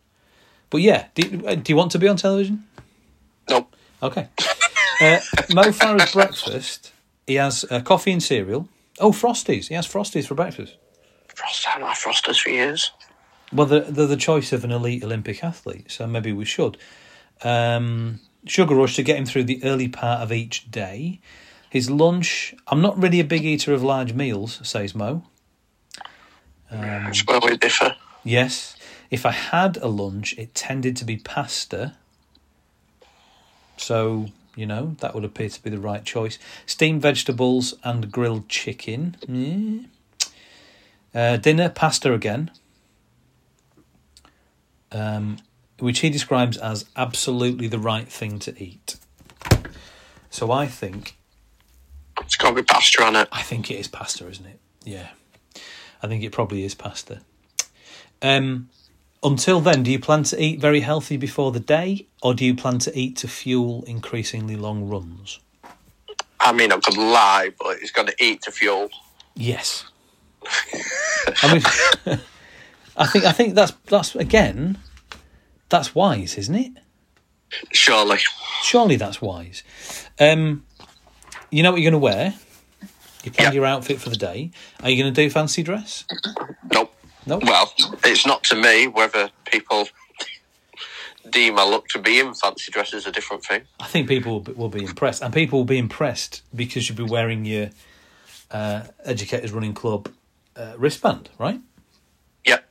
But 0.69 0.81
yeah, 0.81 1.07
do, 1.15 1.27
you- 1.27 1.47
uh, 1.47 1.55
do 1.55 1.71
you 1.71 1.75
want 1.75 1.91
to 1.93 1.99
be 1.99 2.07
on 2.07 2.15
television? 2.17 2.65
Nope. 3.49 3.73
Okay. 4.03 4.27
Uh, 5.01 5.19
Mo 5.53 5.63
Farah's 5.71 6.11
breakfast. 6.13 6.91
He 7.25 7.35
has 7.35 7.65
uh, 7.69 7.81
coffee 7.81 8.11
and 8.11 8.21
cereal. 8.23 8.67
Oh, 8.99 9.11
Frosties. 9.11 9.67
He 9.67 9.75
has 9.75 9.87
Frosties 9.87 10.27
for 10.27 10.35
breakfast. 10.35 10.75
Frost 11.33 11.65
had 11.65 11.81
my 11.81 11.93
frosters 11.93 12.39
for 12.41 12.49
years. 12.49 12.91
Well, 13.53 13.67
they're, 13.67 13.81
they're 13.81 14.07
the 14.07 14.17
choice 14.17 14.51
of 14.51 14.63
an 14.63 14.71
elite 14.71 15.03
Olympic 15.03 15.43
athlete, 15.43 15.91
so 15.91 16.07
maybe 16.07 16.33
we 16.33 16.45
should. 16.45 16.77
Um, 17.43 18.19
sugar 18.45 18.75
rush 18.75 18.95
to 18.95 19.03
get 19.03 19.17
him 19.17 19.25
through 19.25 19.43
the 19.43 19.63
early 19.63 19.87
part 19.87 20.21
of 20.21 20.31
each 20.31 20.69
day. 20.71 21.19
His 21.69 21.89
lunch, 21.89 22.55
I'm 22.67 22.81
not 22.81 22.99
really 23.01 23.19
a 23.19 23.23
big 23.25 23.45
eater 23.45 23.73
of 23.73 23.83
large 23.83 24.13
meals, 24.13 24.59
says 24.67 24.95
Mo. 24.95 25.23
Um, 26.71 26.81
That's 26.81 27.25
where 27.25 27.39
we 27.39 27.55
differ. 27.57 27.95
yes. 28.23 28.75
If 29.09 29.25
I 29.25 29.31
had 29.31 29.77
a 29.77 29.87
lunch, 29.87 30.33
it 30.37 30.53
tended 30.55 30.97
to 30.97 31.05
be 31.05 31.17
pasta. 31.17 31.95
So, 33.77 34.27
you 34.57 34.65
know, 34.65 34.97
that 34.99 35.15
would 35.15 35.23
appear 35.23 35.47
to 35.47 35.63
be 35.63 35.69
the 35.69 35.79
right 35.79 36.03
choice. 36.03 36.37
Steamed 36.65 37.01
vegetables 37.01 37.75
and 37.83 38.11
grilled 38.11 38.49
chicken. 38.49 39.15
Yeah. 39.27 39.85
Uh, 41.13 41.37
dinner, 41.37 41.69
pasta 41.69 42.13
again. 42.13 42.51
Um, 44.91 45.37
which 45.79 45.99
he 45.99 46.09
describes 46.09 46.57
as 46.57 46.85
absolutely 46.95 47.67
the 47.67 47.79
right 47.79 48.07
thing 48.09 48.39
to 48.39 48.61
eat. 48.61 48.97
So 50.29 50.51
I 50.51 50.65
think 50.65 51.15
It's 52.21 52.35
got 52.35 52.49
to 52.49 52.55
be 52.55 52.63
pasta 52.63 53.03
on 53.03 53.15
it. 53.15 53.27
I 53.31 53.41
think 53.43 53.69
it 53.69 53.75
is 53.75 53.87
pasta, 53.87 54.27
isn't 54.27 54.45
it? 54.45 54.59
Yeah. 54.83 55.09
I 56.01 56.07
think 56.07 56.23
it 56.23 56.31
probably 56.31 56.63
is 56.63 56.73
pasta. 56.75 57.21
Um, 58.21 58.69
until 59.23 59.59
then, 59.59 59.83
do 59.83 59.91
you 59.91 59.99
plan 59.99 60.23
to 60.23 60.41
eat 60.41 60.59
very 60.59 60.81
healthy 60.81 61.17
before 61.17 61.51
the 61.51 61.59
day, 61.59 62.07
or 62.21 62.33
do 62.33 62.45
you 62.45 62.55
plan 62.55 62.79
to 62.79 62.97
eat 62.97 63.15
to 63.17 63.27
fuel 63.27 63.83
increasingly 63.87 64.55
long 64.55 64.87
runs? 64.87 65.39
I 66.39 66.51
mean, 66.53 66.71
I 66.71 66.77
could 66.79 66.97
lie, 66.97 67.51
but 67.59 67.77
it's 67.81 67.91
got 67.91 68.07
to 68.07 68.15
eat 68.23 68.43
to 68.43 68.51
fuel. 68.51 68.89
Yes. 69.35 69.85
I 71.43 71.53
mean, 71.53 71.63
I 72.97 73.05
think 73.07 73.25
I 73.25 73.31
think 73.31 73.55
that's 73.55 73.73
that's 73.87 74.15
again, 74.15 74.77
that's 75.69 75.93
wise, 75.93 76.37
isn't 76.37 76.55
it? 76.55 76.71
Surely. 77.73 78.19
Surely 78.63 78.95
that's 78.97 79.21
wise. 79.21 79.63
Um, 80.19 80.65
you 81.49 81.63
know 81.63 81.71
what 81.71 81.81
you're 81.81 81.91
going 81.91 81.99
to 82.01 82.03
wear. 82.03 82.33
You 83.23 83.31
planned 83.31 83.53
Yeah. 83.53 83.57
your 83.61 83.65
outfit 83.65 83.99
for 83.99 84.09
the 84.09 84.15
day. 84.15 84.51
Are 84.83 84.89
you 84.89 85.01
going 85.01 85.13
to 85.13 85.21
do 85.23 85.29
fancy 85.29 85.63
dress? 85.63 86.05
Nope. 86.71 86.86
No. 87.27 87.39
Well, 87.39 87.73
it's 88.05 88.25
not 88.25 88.43
to 88.45 88.55
me 88.55 88.87
whether 88.87 89.29
people 89.45 89.89
deem 91.29 91.59
I 91.59 91.65
look 91.65 91.87
to 91.89 91.99
be 91.99 92.19
in 92.19 92.33
fancy 92.33 92.71
dress 92.71 92.93
is 92.93 93.05
a 93.05 93.11
different 93.11 93.43
thing. 93.43 93.63
I 93.81 93.85
think 93.85 94.07
people 94.07 94.33
will 94.33 94.39
be, 94.39 94.51
will 94.53 94.69
be 94.69 94.83
impressed, 94.83 95.21
and 95.21 95.33
people 95.33 95.59
will 95.59 95.65
be 95.65 95.77
impressed 95.77 96.41
because 96.55 96.87
you'll 96.87 96.97
be 96.97 97.11
wearing 97.11 97.43
your 97.43 97.69
uh, 98.49 98.83
Educators 99.03 99.51
Running 99.51 99.73
Club 99.73 100.09
uh, 100.55 100.75
wristband, 100.77 101.29
right? 101.37 101.59
Yep. 102.45 102.65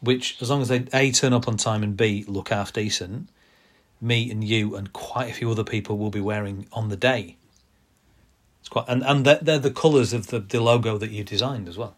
Which, 0.00 0.42
as 0.42 0.50
long 0.50 0.62
as 0.62 0.68
they 0.68 0.86
a 0.92 1.12
turn 1.12 1.32
up 1.32 1.46
on 1.46 1.56
time 1.56 1.84
and 1.84 1.96
b 1.96 2.24
look 2.26 2.48
half 2.48 2.72
decent, 2.72 3.28
me 4.00 4.30
and 4.30 4.42
you 4.42 4.74
and 4.74 4.92
quite 4.92 5.30
a 5.30 5.34
few 5.34 5.50
other 5.50 5.64
people 5.64 5.96
will 5.96 6.10
be 6.10 6.20
wearing 6.20 6.66
on 6.72 6.88
the 6.88 6.96
day. 6.96 7.36
It's 8.60 8.68
quite, 8.68 8.86
and 8.88 9.04
and 9.04 9.24
they're, 9.24 9.38
they're 9.40 9.58
the 9.60 9.70
colours 9.70 10.12
of 10.12 10.26
the, 10.28 10.40
the 10.40 10.60
logo 10.60 10.98
that 10.98 11.10
you 11.10 11.22
designed 11.22 11.68
as 11.68 11.78
well. 11.78 11.94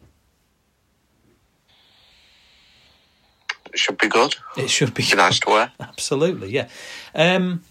Should 3.82 3.98
be 3.98 4.08
good. 4.08 4.36
It 4.56 4.70
should 4.70 4.94
be 4.94 5.02
Be 5.02 5.16
nice 5.16 5.40
to 5.40 5.50
wear. 5.50 5.72
Absolutely, 5.80 6.50
yeah. 6.50 6.68
Um, 7.14 7.62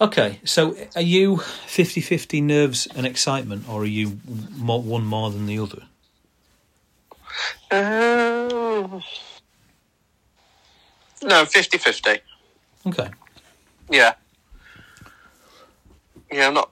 okay, 0.00 0.40
so 0.44 0.74
are 0.96 1.02
you 1.02 1.36
50 1.66 2.00
50 2.00 2.40
nerves 2.40 2.88
and 2.96 3.06
excitement, 3.06 3.68
or 3.68 3.82
are 3.82 3.86
you 3.86 4.18
more, 4.56 4.82
one 4.82 5.04
more 5.04 5.30
than 5.30 5.46
the 5.46 5.58
other? 5.58 5.82
Um, 7.70 9.02
no, 11.22 11.44
50 11.44 11.78
50. 11.78 12.10
Okay. 12.86 13.10
Yeah. 13.90 14.14
Yeah, 16.32 16.48
I'm 16.48 16.54
not. 16.54 16.70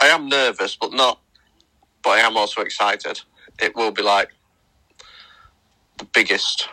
I 0.00 0.08
am 0.08 0.28
nervous, 0.28 0.76
but 0.76 0.92
not. 0.92 1.20
But 2.02 2.10
I 2.10 2.20
am 2.20 2.36
also 2.36 2.60
excited. 2.60 3.20
It 3.58 3.74
will 3.74 3.92
be 3.92 4.02
like 4.02 4.30
the 5.98 6.04
biggest. 6.04 6.68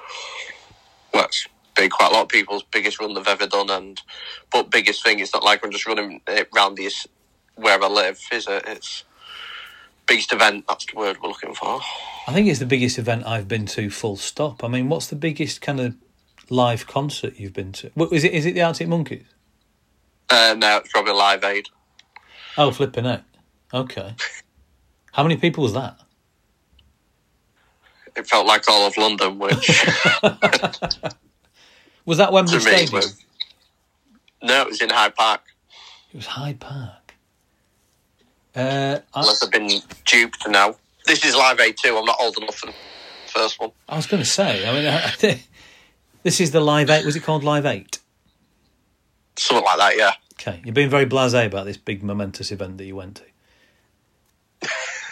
Well, 1.14 1.26
it's 1.26 1.48
been 1.76 1.90
quite 1.90 2.12
a 2.12 2.14
lot 2.14 2.24
of 2.24 2.30
people's 2.30 2.64
biggest 2.64 3.00
run 3.00 3.14
they've 3.14 3.28
ever 3.28 3.48
done, 3.48 3.70
and 3.70 4.02
but 4.52 4.70
biggest 4.70 5.04
thing. 5.04 5.20
It's 5.20 5.34
not 5.34 5.44
like 5.44 5.64
I'm 5.64 5.72
just 5.72 5.88
running 5.88 6.22
it 6.28 6.50
round 6.56 6.78
this 6.78 7.08
where 7.56 7.82
I 7.82 7.88
live, 7.88 8.20
is 8.32 8.48
it? 8.48 8.64
It's 8.68 9.04
biggest 10.08 10.34
event. 10.34 10.66
That's 10.68 10.86
the 10.86 10.98
word 10.98 11.18
we're 11.22 11.30
looking 11.30 11.54
for. 11.54 11.82
I 12.28 12.34
think 12.34 12.48
it's 12.48 12.60
the 12.60 12.66
biggest 12.66 12.98
event 12.98 13.26
I've 13.26 13.48
been 13.48 13.66
to, 13.68 13.90
full 13.90 14.18
stop. 14.18 14.64
I 14.64 14.68
mean, 14.68 14.90
what's 14.90 15.08
the 15.08 15.16
biggest 15.16 15.62
kind 15.62 15.80
of 15.80 15.96
live 16.50 16.88
concert 16.88 17.38
you've 17.38 17.54
been 17.54 17.72
to? 17.74 17.92
What, 17.94 18.12
is, 18.12 18.24
it, 18.24 18.34
is 18.34 18.46
it 18.46 18.54
the 18.54 18.62
Arctic 18.62 18.88
Monkeys? 18.88 19.26
Uh, 20.30 20.56
no, 20.58 20.78
it's 20.78 20.92
probably 20.92 21.14
Live 21.14 21.44
Aid. 21.44 21.68
Oh, 22.58 22.72
flipping 22.72 23.06
out. 23.06 23.22
Okay. 23.74 24.16
How 25.12 25.24
many 25.24 25.38
people 25.38 25.64
was 25.64 25.74
that? 25.74 26.00
It 28.16 28.28
felt 28.28 28.46
like 28.46 28.70
all 28.70 28.86
of 28.88 28.96
London, 28.98 29.40
which 29.40 29.68
Was 32.06 32.18
that 32.18 32.32
Wembley 32.32 32.60
Stadium? 32.60 32.92
was. 32.94 33.24
No, 34.42 34.62
it 34.62 34.68
was 34.68 34.82
in 34.82 34.90
Hyde 34.90 35.16
Park. 35.16 35.42
It 36.12 36.18
was 36.18 36.26
Hyde 36.26 36.60
Park. 36.60 37.16
Uh, 38.56 39.00
I, 39.14 39.20
Unless 39.22 39.44
I've 39.44 39.52
been 39.52 39.70
duped 40.06 40.48
now. 40.48 40.76
This 41.06 41.26
is 41.26 41.36
Live 41.36 41.60
Aid 41.60 41.76
2. 41.82 41.98
I'm 41.98 42.06
not 42.06 42.18
old 42.20 42.38
enough 42.38 42.56
for 42.56 42.68
the 42.68 42.74
first 43.28 43.60
one. 43.60 43.72
I 43.90 43.96
was 43.96 44.06
going 44.06 44.22
to 44.22 44.30
say, 44.30 44.68
I 44.68 44.74
mean, 44.74 44.88
I, 44.88 45.40
this 46.24 46.40
is 46.40 46.52
the 46.52 46.60
Live 46.60 46.90
8. 46.90 47.06
Was 47.06 47.16
it 47.16 47.22
called 47.24 47.44
Live 47.44 47.66
8? 47.66 48.00
Something 49.38 49.66
like 49.66 49.78
that, 49.80 49.98
yeah. 49.98 50.12
Okay, 50.34 50.62
you're 50.64 50.74
being 50.74 50.90
very 50.90 51.06
blasé 51.06 51.46
about 51.46 51.66
this 51.66 51.78
big 51.78 52.04
momentous 52.04 52.52
event 52.52 52.78
that 52.78 52.86
you 52.86 52.96
went 52.96 53.16
to. 53.18 53.24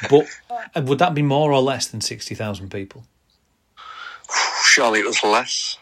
But 0.10 0.28
uh, 0.76 0.82
would 0.82 1.00
that 1.00 1.14
be 1.14 1.22
more 1.22 1.52
or 1.52 1.62
less 1.62 1.88
than 1.88 2.02
60,000 2.02 2.70
people? 2.70 3.06
Surely 4.64 5.00
it 5.00 5.06
was 5.06 5.24
less. 5.24 5.78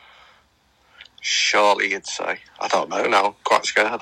Surely 1.21 1.91
you'd 1.91 2.07
say. 2.07 2.39
I 2.59 2.67
don't 2.67 2.89
know 2.89 3.05
now. 3.05 3.35
Quite 3.43 3.65
scared. 3.65 4.01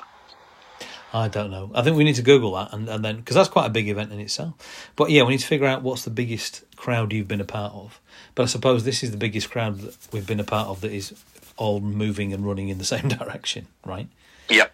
I 1.12 1.28
don't 1.28 1.50
know. 1.50 1.70
I 1.74 1.82
think 1.82 1.96
we 1.96 2.04
need 2.04 2.16
to 2.16 2.22
Google 2.22 2.52
that 2.54 2.72
and, 2.72 2.88
and 2.88 3.04
then, 3.04 3.16
because 3.16 3.34
that's 3.34 3.48
quite 3.48 3.66
a 3.66 3.70
big 3.70 3.88
event 3.88 4.12
in 4.12 4.20
itself. 4.20 4.90
But 4.94 5.10
yeah, 5.10 5.22
we 5.22 5.32
need 5.32 5.40
to 5.40 5.46
figure 5.46 5.66
out 5.66 5.82
what's 5.82 6.04
the 6.04 6.10
biggest 6.10 6.64
crowd 6.76 7.12
you've 7.12 7.28
been 7.28 7.40
a 7.40 7.46
part 7.46 7.72
of. 7.72 8.00
But 8.34 8.42
I 8.44 8.46
suppose 8.46 8.84
this 8.84 9.02
is 9.02 9.10
the 9.10 9.16
biggest 9.16 9.50
crowd 9.50 9.80
that 9.80 9.96
we've 10.12 10.26
been 10.26 10.40
a 10.40 10.44
part 10.44 10.68
of 10.68 10.80
that 10.82 10.92
is 10.92 11.14
all 11.56 11.80
moving 11.80 12.32
and 12.32 12.46
running 12.46 12.68
in 12.68 12.78
the 12.78 12.84
same 12.96 13.08
direction, 13.08 13.66
right? 13.84 14.08
Yep. 14.50 14.72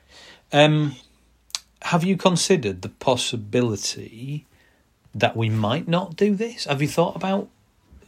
Um, 0.52 0.96
have 1.82 2.04
you 2.04 2.16
considered 2.16 2.82
the 2.82 2.88
possibility 2.88 4.46
that 5.14 5.36
we 5.36 5.48
might 5.48 5.86
not 5.86 6.16
do 6.16 6.34
this? 6.34 6.64
Have 6.64 6.82
you 6.82 6.88
thought 6.88 7.16
about 7.16 7.48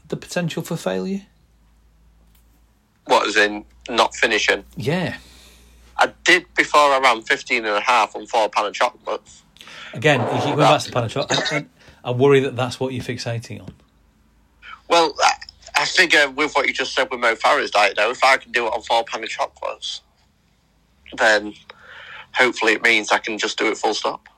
the 0.09 0.17
potential 0.17 0.63
for 0.63 0.77
failure? 0.77 1.23
What 3.05 3.27
is 3.27 3.37
in 3.37 3.65
not 3.89 4.15
finishing? 4.15 4.65
Yeah. 4.77 5.19
I 5.99 6.13
did 6.25 6.47
before 6.55 6.81
I 6.81 6.99
ran 6.99 7.23
15 7.23 7.65
and 7.65 7.77
a 7.77 7.81
half 7.81 8.17
on 8.17 8.27
four 8.27 8.49
pain 8.49 8.67
au 8.67 8.73
chocolats. 8.73 9.43
Again, 9.95 10.21
if 10.21 10.47
you 10.47 10.57
going 10.57 10.59
back 10.59 10.81
to 10.83 10.93
pain 10.93 11.05
au 11.05 11.09
chocolat. 11.09 11.53
I, 11.53 11.57
I, 11.57 11.67
I 12.05 12.11
worry 12.11 12.41
that 12.41 12.57
that's 12.57 12.81
what 12.81 12.93
you're 12.93 13.05
fixating 13.05 13.63
on. 13.63 13.73
Well, 14.89 15.15
I, 15.21 15.33
I 15.77 15.85
figure 15.85 16.29
with 16.31 16.55
what 16.55 16.67
you 16.67 16.73
just 16.73 16.95
said 16.95 17.09
with 17.11 17.21
Mo 17.21 17.35
Farah's 17.35 17.71
diet, 17.71 17.95
though, 17.97 18.11
if 18.11 18.23
I 18.23 18.37
can 18.37 18.53
do 18.53 18.67
it 18.67 18.71
on 18.71 18.83
four 18.83 19.05
pain 19.05 19.23
au 19.23 19.27
chocolats, 19.27 20.01
then 21.17 21.55
hopefully 22.33 22.73
it 22.73 22.83
means 22.83 23.11
I 23.11 23.19
can 23.19 23.39
just 23.39 23.59
do 23.59 23.69
it 23.69 23.79
full 23.79 23.95
stop. 23.95 24.29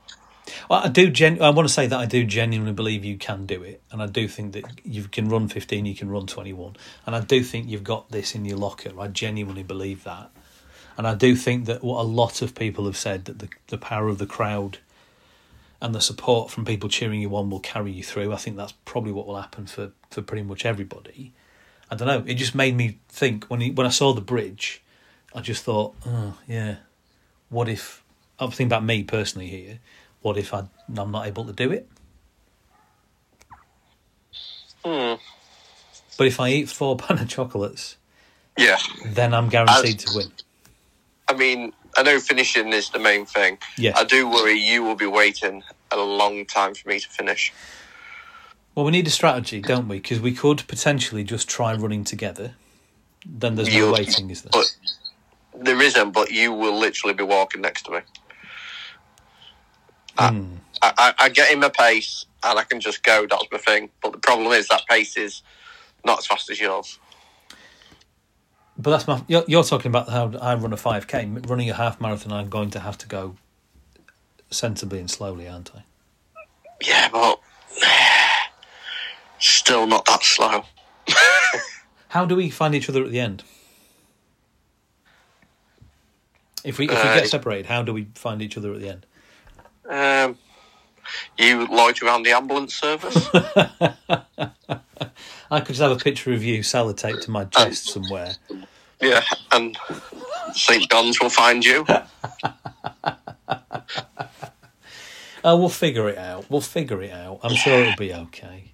I 0.71 0.89
do. 0.89 1.11
Gen- 1.11 1.41
I 1.41 1.51
want 1.51 1.67
to 1.67 1.73
say 1.73 1.87
that 1.87 1.99
I 1.99 2.05
do 2.05 2.25
genuinely 2.25 2.75
believe 2.75 3.05
you 3.05 3.17
can 3.17 3.47
do 3.47 3.63
it, 3.63 3.83
and 3.91 4.03
I 4.03 4.07
do 4.07 4.29
think 4.29 4.53
that 4.53 4.65
you 4.85 5.05
can 5.05 5.29
run 5.29 5.49
fifteen, 5.49 5.87
you 5.87 5.95
can 5.95 6.11
run 6.11 6.27
twenty-one, 6.27 6.77
and 7.07 7.17
I 7.17 7.21
do 7.21 7.43
think 7.43 7.69
you've 7.69 7.85
got 7.85 8.11
this 8.11 8.35
in 8.35 8.45
your 8.45 8.59
locker. 8.59 8.91
I 9.01 9.09
genuinely 9.09 9.63
believe 9.63 10.05
that, 10.05 10.31
and 10.97 11.07
I 11.07 11.15
do 11.15 11.35
think 11.37 11.65
that 11.67 11.83
what 11.83 12.01
a 12.01 12.03
lot 12.03 12.43
of 12.43 12.55
people 12.55 12.85
have 12.85 12.97
said 12.97 13.25
that 13.25 13.39
the 13.39 13.49
the 13.69 13.79
power 13.79 14.09
of 14.09 14.19
the 14.19 14.27
crowd 14.27 14.79
and 15.81 15.95
the 15.95 16.01
support 16.01 16.51
from 16.51 16.65
people 16.65 16.89
cheering 16.89 17.21
you 17.21 17.35
on 17.37 17.49
will 17.51 17.61
carry 17.61 17.93
you 17.93 18.03
through. 18.03 18.33
I 18.33 18.37
think 18.37 18.57
that's 18.57 18.75
probably 18.85 19.13
what 19.13 19.27
will 19.27 19.41
happen 19.41 19.67
for 19.67 19.93
for 20.11 20.23
pretty 20.23 20.43
much 20.43 20.67
everybody. 20.67 21.33
I 21.91 21.95
don't 21.95 22.09
know. 22.09 22.25
It 22.27 22.35
just 22.35 22.55
made 22.55 22.77
me 22.77 22.99
think 23.09 23.47
when 23.47 23.61
he, 23.61 23.71
when 23.71 23.87
I 23.87 23.91
saw 23.91 24.13
the 24.13 24.21
bridge, 24.21 24.83
I 25.35 25.41
just 25.41 25.65
thought, 25.65 25.95
oh 26.05 26.37
yeah, 26.47 26.77
what 27.49 27.69
if? 27.69 28.03
I'm 28.39 28.51
thinking 28.51 28.67
about 28.67 28.85
me 28.85 29.03
personally 29.03 29.49
here. 29.49 29.79
What 30.29 30.37
if 30.37 30.53
I, 30.53 30.65
I'm 30.95 31.11
not 31.11 31.27
able 31.27 31.47
to 31.47 31.55
do 31.55 31.73
it? 31.73 31.89
Hmm. 34.85 35.15
But 36.19 36.27
if 36.27 36.39
I 36.39 36.51
eat 36.51 36.69
four 36.69 36.97
pain 36.99 37.19
au 37.19 37.25
chocolats, 37.25 37.97
Yeah. 38.59 38.77
then 39.07 39.33
I'm 39.33 39.49
guaranteed 39.49 40.01
to 40.01 40.11
win. 40.15 40.31
I 41.29 41.33
mean, 41.33 41.73
I 41.97 42.03
know 42.03 42.21
finishing 42.21 42.75
is 42.75 42.91
the 42.91 42.99
main 42.99 43.25
thing. 43.25 43.57
Yeah. 43.79 43.93
I 43.97 44.05
do 44.05 44.29
worry 44.29 44.53
you 44.53 44.83
will 44.83 44.97
be 44.97 45.07
waiting 45.07 45.63
a 45.91 45.97
long 45.97 46.45
time 46.45 46.75
for 46.75 46.87
me 46.91 47.01
to 47.01 47.09
finish. 47.09 47.51
Well, 48.75 48.85
we 48.85 48.93
need 48.93 49.07
a 49.07 49.11
strategy, 49.11 49.63
don't 49.63 49.89
we? 49.89 49.97
Because 49.97 50.21
we 50.21 50.35
could 50.35 50.63
potentially 50.69 51.25
just 51.25 51.49
try 51.49 51.73
running 51.75 52.05
together. 52.05 52.53
Then 53.25 53.55
there's 53.55 53.69
no 53.73 53.87
You- 53.87 53.93
waiting, 53.93 54.29
is 54.29 54.43
there? 54.43 54.51
But 54.53 54.77
there 55.55 55.81
isn't, 55.81 56.11
but 56.11 56.31
you 56.31 56.53
will 56.53 56.79
literally 56.79 57.15
be 57.15 57.25
walking 57.25 57.63
next 57.63 57.85
to 57.85 57.93
me. 57.93 58.01
I- 60.19 60.29
Hmm. 60.31 60.55
I, 60.81 60.93
I, 60.99 61.15
I 61.25 61.29
get 61.31 61.51
in 61.53 61.59
my 61.61 61.71
pace 61.71 62.25
and 62.45 62.57
I 62.59 62.63
can 62.63 62.81
just 62.81 63.03
go, 63.03 63.27
that's 63.29 63.47
my 63.51 63.59
thing. 63.59 63.91
But 64.03 64.13
the 64.13 64.19
problem 64.19 64.53
is 64.53 64.69
that 64.69 64.83
pace 64.89 65.17
is 65.17 65.43
not 66.05 66.19
as 66.21 66.27
fast 66.27 66.49
as 66.51 66.61
yours. 66.61 66.99
But 68.77 68.91
that's 68.91 69.09
my. 69.09 69.21
You're, 69.27 69.43
you're 69.49 69.65
talking 69.65 69.91
about 69.91 70.09
how 70.09 70.31
I 70.41 70.55
run 70.55 70.73
a 70.73 70.77
five 70.77 71.09
k. 71.09 71.27
Running 71.27 71.69
a 71.69 71.75
half 71.75 72.01
marathon, 72.01 72.33
I'm 72.33 72.49
going 72.49 72.71
to 72.71 72.79
have 72.81 72.97
to 72.99 73.09
go 73.09 73.35
sensibly 74.53 75.01
and 75.01 75.11
slowly, 75.11 75.49
aren't 75.49 75.73
I? 75.75 75.83
Yeah, 76.81 77.09
but 77.09 77.41
still 79.41 79.85
not 79.89 80.05
that 80.05 80.23
slow. 80.23 80.63
How 82.11 82.25
do 82.25 82.37
we 82.37 82.51
find 82.51 82.75
each 82.75 82.89
other 82.89 83.03
at 83.03 83.11
the 83.11 83.19
end? 83.19 83.43
If 86.65 86.79
we 86.79 86.85
if 86.87 86.93
we 86.93 86.97
Uh, 86.97 87.15
get 87.17 87.29
separated, 87.29 87.67
how 87.67 87.83
do 87.83 87.93
we 87.93 88.09
find 88.15 88.43
each 88.43 88.57
other 88.57 88.73
at 88.73 88.81
the 88.81 88.89
end? 88.89 89.07
Um, 89.89 90.37
you 91.39 91.67
loiter 91.67 92.07
around 92.07 92.25
the 92.25 92.33
ambulance 92.33 92.75
service. 92.75 93.29
I 95.51 95.61
could 95.61 95.69
just 95.69 95.81
have 95.81 95.93
a 95.93 95.97
picture 95.97 96.33
of 96.33 96.45
you 96.45 96.61
sellotaped 96.61 97.23
to 97.23 97.31
my 97.31 97.45
chest 97.47 97.87
somewhere. 97.87 98.35
yeah, 99.01 99.25
and 99.53 99.77
St 100.53 100.91
John's 100.91 101.21
will 101.21 101.31
find 101.31 101.65
you. 101.65 101.87
Oh, 105.45 105.57
we'll 105.57 105.69
figure 105.71 106.09
it 106.09 106.19
out. 106.19 106.51
We'll 106.51 106.61
figure 106.61 107.03
it 107.03 107.13
out. 107.13 107.41
I'm 107.43 107.55
sure 107.55 107.81
it'll 107.81 107.97
be 107.97 108.13
okay. 108.13 108.73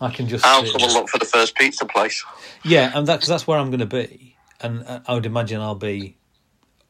I 0.00 0.10
can 0.10 0.28
just. 0.28 0.44
I'll 0.44 0.62
come 0.70 0.82
and 0.82 0.92
look 0.92 1.08
for 1.08 1.18
the 1.18 1.24
first 1.24 1.56
pizza 1.56 1.86
place. 1.86 2.24
Yeah, 2.62 2.92
and 2.94 3.06
that, 3.08 3.20
cause 3.20 3.28
that's 3.28 3.46
where 3.46 3.58
I'm 3.58 3.70
going 3.70 3.80
to 3.80 3.86
be. 3.86 4.36
And 4.60 4.84
uh, 4.86 5.00
I 5.06 5.14
would 5.14 5.26
imagine 5.26 5.60
I'll 5.60 5.74
be 5.74 6.16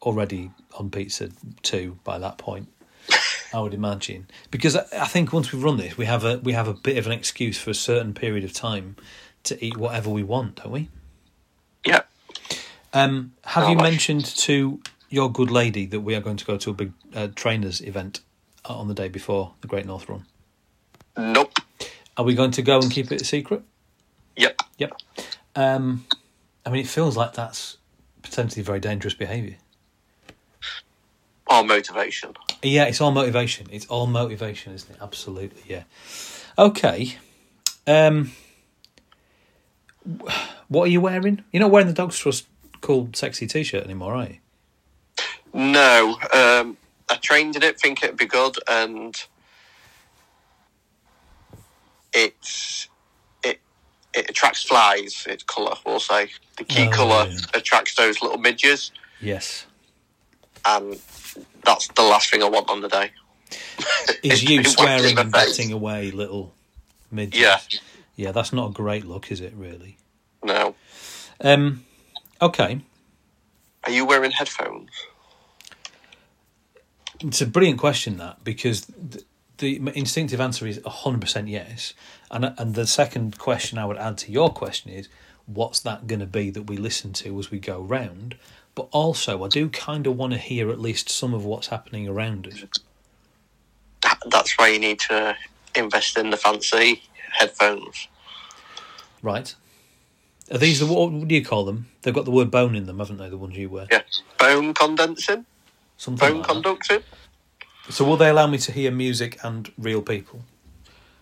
already 0.03 0.51
on 0.79 0.91
pizza 0.91 1.31
two 1.63 1.99
by 2.05 2.19
that 2.19 2.37
point. 2.39 2.69
I 3.57 3.61
would 3.61 3.73
imagine 3.73 4.27
because 4.51 4.77
I, 4.77 4.85
I 4.93 5.07
think 5.07 5.33
once 5.33 5.51
we've 5.51 5.63
run 5.65 5.79
this, 5.79 5.97
we 5.97 6.05
have 6.05 6.25
a 6.25 6.37
we 6.39 6.53
have 6.53 6.69
a 6.69 6.75
bit 6.75 6.99
of 6.99 7.07
an 7.07 7.13
excuse 7.13 7.59
for 7.59 7.71
a 7.71 7.75
certain 7.75 8.13
period 8.13 8.45
of 8.45 8.53
time 8.53 8.97
to 9.45 9.65
eat 9.65 9.79
whatever 9.79 10.11
we 10.11 10.23
want, 10.23 10.57
don't 10.57 10.73
we? 10.73 10.91
Yeah. 11.87 12.03
Um, 12.93 13.33
have 13.45 13.65
Oh, 13.65 13.71
you 13.71 13.77
much. 13.77 13.85
mentioned 13.85 14.27
to 14.27 14.81
your 15.09 15.33
good 15.33 15.51
lady 15.51 15.87
that 15.87 16.01
we 16.01 16.15
are 16.15 16.21
going 16.21 16.37
to 16.37 16.45
go 16.45 16.59
to 16.59 16.71
a 16.71 16.75
big 16.75 16.93
uh, 17.15 17.29
trainers 17.35 17.81
event 17.81 18.21
uh, 18.69 18.77
on 18.77 18.89
the 18.89 18.95
day 18.95 19.09
before 19.09 19.55
the 19.63 19.69
Great 19.69 19.87
North 19.87 20.07
Run? 20.09 20.27
Nope. 21.17 21.59
Are 22.19 22.25
we 22.27 22.35
going 22.35 22.51
to 22.53 22.63
go 22.63 22.79
and 22.79 22.91
keep 22.91 23.11
it 23.11 23.23
a 23.23 23.25
secret? 23.25 23.63
Yep. 24.37 24.61
Yep. 24.77 24.93
Um, 25.55 26.05
I 26.67 26.71
mean, 26.71 26.83
it 26.83 26.89
feels 26.89 27.17
like 27.17 27.33
that's 27.33 27.79
potentially 28.23 28.63
very 28.63 28.81
dangerous 28.81 29.15
behaviour. 29.15 29.57
Our 31.49 31.65
motivation. 31.65 32.35
Yeah, 32.63 32.85
it's 32.85 33.01
all 33.01 33.11
motivation. 33.13 33.67
It's 33.71 33.87
all 33.87 34.07
motivation, 34.07 34.73
isn't 34.73 34.91
it? 34.91 34.97
Absolutely, 35.01 35.63
yeah. 35.67 35.85
Okay. 36.59 37.17
Um, 37.87 38.33
what 40.69 40.85
are 40.85 40.91
you 40.91 41.01
wearing? 41.01 41.45
You're 41.53 41.61
not 41.63 41.71
wearing 41.71 41.87
the 41.89 41.93
Dogs 41.93 42.19
Trust 42.19 42.47
cool, 42.81 43.11
sexy 43.15 43.47
T-shirt 43.47 43.85
anymore, 43.85 44.15
are 44.15 44.25
you? 44.29 44.39
No. 45.53 46.19
Um, 46.33 46.77
I 47.09 47.17
trained 47.21 47.57
in 47.57 47.63
it, 47.63 47.79
think 47.81 48.03
it'd 48.03 48.17
be 48.17 48.27
good, 48.27 48.57
and 48.69 49.15
it's 52.13 52.89
it 53.45 53.61
it 54.15 54.31
attracts 54.31 54.63
flies. 54.65 55.25
Its 55.29 55.43
colour, 55.45 55.75
we'll 55.85 56.01
say. 56.01 56.31
The 56.59 56.65
key 56.65 56.89
Oh, 56.89 56.91
colour 56.91 57.27
yeah. 57.29 57.37
attracts 57.55 57.95
those 57.95 58.21
little 58.23 58.39
midges, 58.39 58.91
Yes. 59.21 59.67
and 60.65 60.99
that's 61.67 61.89
the 61.89 62.03
last 62.03 62.31
thing 62.31 62.43
I 62.43 62.49
want 62.49 62.71
on 62.71 62.81
the 62.81 62.89
day. 62.89 63.11
Is 64.23 64.43
you 64.49 64.65
swearing 64.65 65.19
and 65.19 65.31
batting 65.31 65.73
away 65.73 66.11
little 66.11 66.55
mid? 67.11 67.35
Yeah. 67.35 67.61
Yeah, 68.15 68.33
that's 68.33 68.53
not 68.53 68.71
a 68.71 68.73
great 68.73 69.05
look, 69.05 69.31
is 69.31 69.41
it? 69.41 69.53
Really. 69.55 69.99
No. 70.43 70.75
Um. 71.41 71.85
Okay. 72.41 72.81
Are 73.85 73.91
you 73.91 74.07
wearing 74.07 74.31
headphones? 74.31 74.91
It's 77.21 77.41
a 77.41 77.47
brilliant 77.47 77.79
question 77.79 78.19
that 78.19 78.43
because 78.45 78.83
the, 78.83 79.23
the 79.59 79.81
instinctive 79.95 80.41
answer 80.41 80.67
is 80.67 80.81
hundred 80.85 81.21
percent 81.21 81.49
yes, 81.49 81.95
and 82.31 82.45
uh, 82.45 82.53
and 82.59 82.75
the 82.75 82.87
second 82.87 83.39
question 83.39 83.79
I 83.79 83.85
would 83.87 83.97
add 83.97 84.19
to 84.19 84.33
your 84.33 84.51
question 84.51 84.91
is 84.91 85.09
what's 85.47 85.81
that 85.81 86.07
going 86.07 86.21
to 86.21 86.27
be 86.27 86.51
that 86.51 86.63
we 86.63 86.77
listen 86.77 87.13
to 87.15 87.39
as 87.39 87.51
we 87.51 87.59
go 87.59 87.81
round? 87.81 88.37
But 88.75 88.89
also, 88.91 89.43
I 89.45 89.49
do 89.49 89.69
kind 89.71 90.07
of 90.07 90.17
want 90.17 90.33
to 90.35 90.39
hear 90.39 90.71
at 90.71 90.81
least 90.81 91.09
some 91.09 91.33
of 91.33 91.45
what's 91.45 91.69
happening 91.69 92.07
around 92.07 92.47
us. 92.47 92.65
That's 94.29 94.59
why 94.59 94.69
you 94.69 94.79
need 94.79 94.99
to 95.01 95.35
invest 95.75 96.19
in 96.19 96.31
the 96.31 96.37
fancy 96.37 97.03
headphones. 97.33 98.09
Right? 99.23 99.55
Are 100.51 100.59
these 100.59 100.81
the 100.81 100.87
what 100.87 101.27
do 101.27 101.35
you 101.35 101.45
call 101.45 101.65
them? 101.65 101.89
They've 102.03 102.15
got 102.15 102.25
the 102.25 102.31
word 102.31 102.51
bone 102.51 102.77
in 102.77 102.87
them, 102.87 102.99
haven't 102.99 103.17
they? 103.17 103.29
The 103.29 103.39
ones 103.39 103.57
you 103.57 103.69
wear, 103.69 103.87
Yeah. 103.91 104.03
Bone 104.39 104.75
condensing, 104.75 105.47
something 105.97 106.29
bone 106.29 106.39
like 106.39 106.47
that. 106.89 107.03
So 107.89 108.05
will 108.05 108.17
they 108.17 108.29
allow 108.29 108.47
me 108.47 108.59
to 108.59 108.73
hear 108.73 108.91
music 108.91 109.39
and 109.43 109.71
real 109.79 110.03
people? 110.03 110.41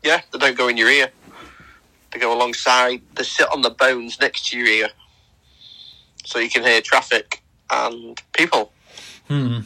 Yeah, 0.03 0.23
they 0.33 0.39
don't 0.39 0.57
go 0.57 0.69
in 0.69 0.77
your 0.77 0.89
ear. 0.89 1.11
They 2.13 2.19
go 2.19 2.33
alongside. 2.37 3.03
They 3.17 3.25
sit 3.25 3.49
on 3.53 3.63
the 3.63 3.71
bones 3.71 4.21
next 4.21 4.49
to 4.49 4.59
your 4.59 4.67
ear, 4.67 4.89
so 6.25 6.39
you 6.39 6.49
can 6.49 6.63
hear 6.63 6.81
traffic 6.81 7.43
and 7.71 8.21
people. 8.33 8.73
Hmm. 9.29 9.61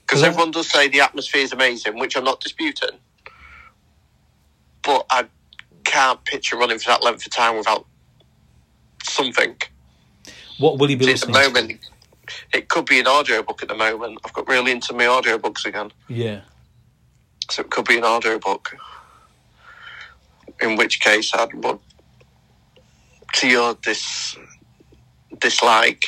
Because 0.00 0.22
everyone 0.22 0.50
does 0.50 0.68
say 0.70 0.88
the 0.88 1.00
atmosphere 1.00 1.42
is 1.42 1.52
amazing, 1.52 1.98
which 1.98 2.16
I'm 2.16 2.24
not 2.24 2.40
disputing. 2.40 2.98
But 4.82 5.06
I 5.10 5.26
can't 5.84 6.22
picture 6.24 6.56
running 6.56 6.78
for 6.78 6.90
that 6.90 7.02
length 7.02 7.24
of 7.26 7.32
time 7.32 7.56
without 7.56 7.86
something. 9.04 9.56
What 10.58 10.78
will 10.78 10.90
you 10.90 10.96
be 10.96 11.06
See, 11.06 11.12
at 11.12 11.20
the 11.20 11.26
listening? 11.28 11.52
moment, 11.54 11.80
it 12.52 12.68
could 12.68 12.86
be 12.86 13.00
an 13.00 13.06
audiobook 13.06 13.62
at 13.62 13.68
the 13.68 13.74
moment. 13.74 14.18
I've 14.24 14.32
got 14.32 14.48
really 14.48 14.72
into 14.72 14.92
my 14.92 15.04
audiobooks 15.04 15.64
again. 15.64 15.92
Yeah. 16.08 16.40
So 17.50 17.62
it 17.62 17.70
could 17.70 17.86
be 17.86 17.98
an 17.98 18.04
audiobook. 18.04 18.76
In 20.60 20.76
which 20.76 21.00
case, 21.00 21.34
I'd 21.34 21.52
would, 21.54 21.78
to 23.34 23.48
your 23.48 23.74
dis, 23.82 24.36
dislike, 25.38 26.04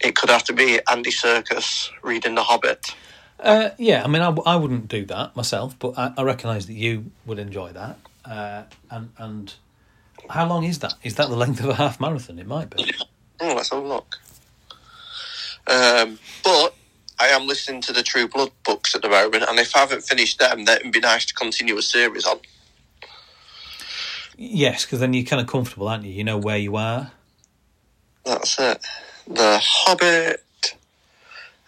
it 0.00 0.14
could 0.14 0.30
have 0.30 0.44
to 0.44 0.52
be 0.52 0.78
Andy 0.90 1.10
Serkis 1.10 1.90
reading 2.02 2.34
The 2.36 2.42
Hobbit. 2.44 2.94
Uh, 3.40 3.70
yeah, 3.78 4.04
I 4.04 4.06
mean, 4.06 4.22
I, 4.22 4.26
w- 4.26 4.44
I 4.46 4.54
wouldn't 4.54 4.86
do 4.86 5.04
that 5.06 5.34
myself, 5.34 5.76
but 5.78 5.98
I, 5.98 6.12
I 6.16 6.22
recognise 6.22 6.66
that 6.66 6.74
you 6.74 7.10
would 7.26 7.40
enjoy 7.40 7.72
that. 7.72 7.98
Uh, 8.24 8.62
and 8.88 9.10
and 9.18 9.52
how 10.30 10.46
long 10.46 10.62
is 10.62 10.78
that? 10.78 10.94
Is 11.02 11.16
that 11.16 11.28
the 11.28 11.34
length 11.36 11.58
of 11.58 11.70
a 11.70 11.74
half 11.74 11.98
marathon? 11.98 12.38
It 12.38 12.46
might 12.46 12.70
be. 12.70 12.92
Oh, 13.40 13.54
let's 13.56 13.70
have 13.70 13.82
a 13.82 13.86
look. 13.86 14.16
Um, 15.66 16.18
but 16.42 16.74
I 17.18 17.28
am 17.28 17.46
listening 17.46 17.80
to 17.82 17.92
the 17.92 18.02
True 18.02 18.26
Blood 18.28 18.50
books 18.64 18.94
at 18.94 19.02
the 19.02 19.08
moment, 19.08 19.44
and 19.48 19.58
if 19.58 19.76
I 19.76 19.80
haven't 19.80 20.02
finished 20.02 20.38
them, 20.38 20.64
then 20.64 20.78
it'd 20.78 20.92
be 20.92 21.00
nice 21.00 21.24
to 21.26 21.34
continue 21.34 21.76
a 21.76 21.82
series 21.82 22.24
on. 22.26 22.40
Yes, 24.36 24.84
because 24.84 25.00
then 25.00 25.12
you're 25.12 25.24
kind 25.24 25.40
of 25.40 25.46
comfortable, 25.46 25.88
aren't 25.88 26.04
you? 26.04 26.12
You 26.12 26.24
know 26.24 26.38
where 26.38 26.58
you 26.58 26.76
are. 26.76 27.12
That's 28.24 28.58
it. 28.58 28.84
The 29.26 29.60
Hobbit, 29.62 30.74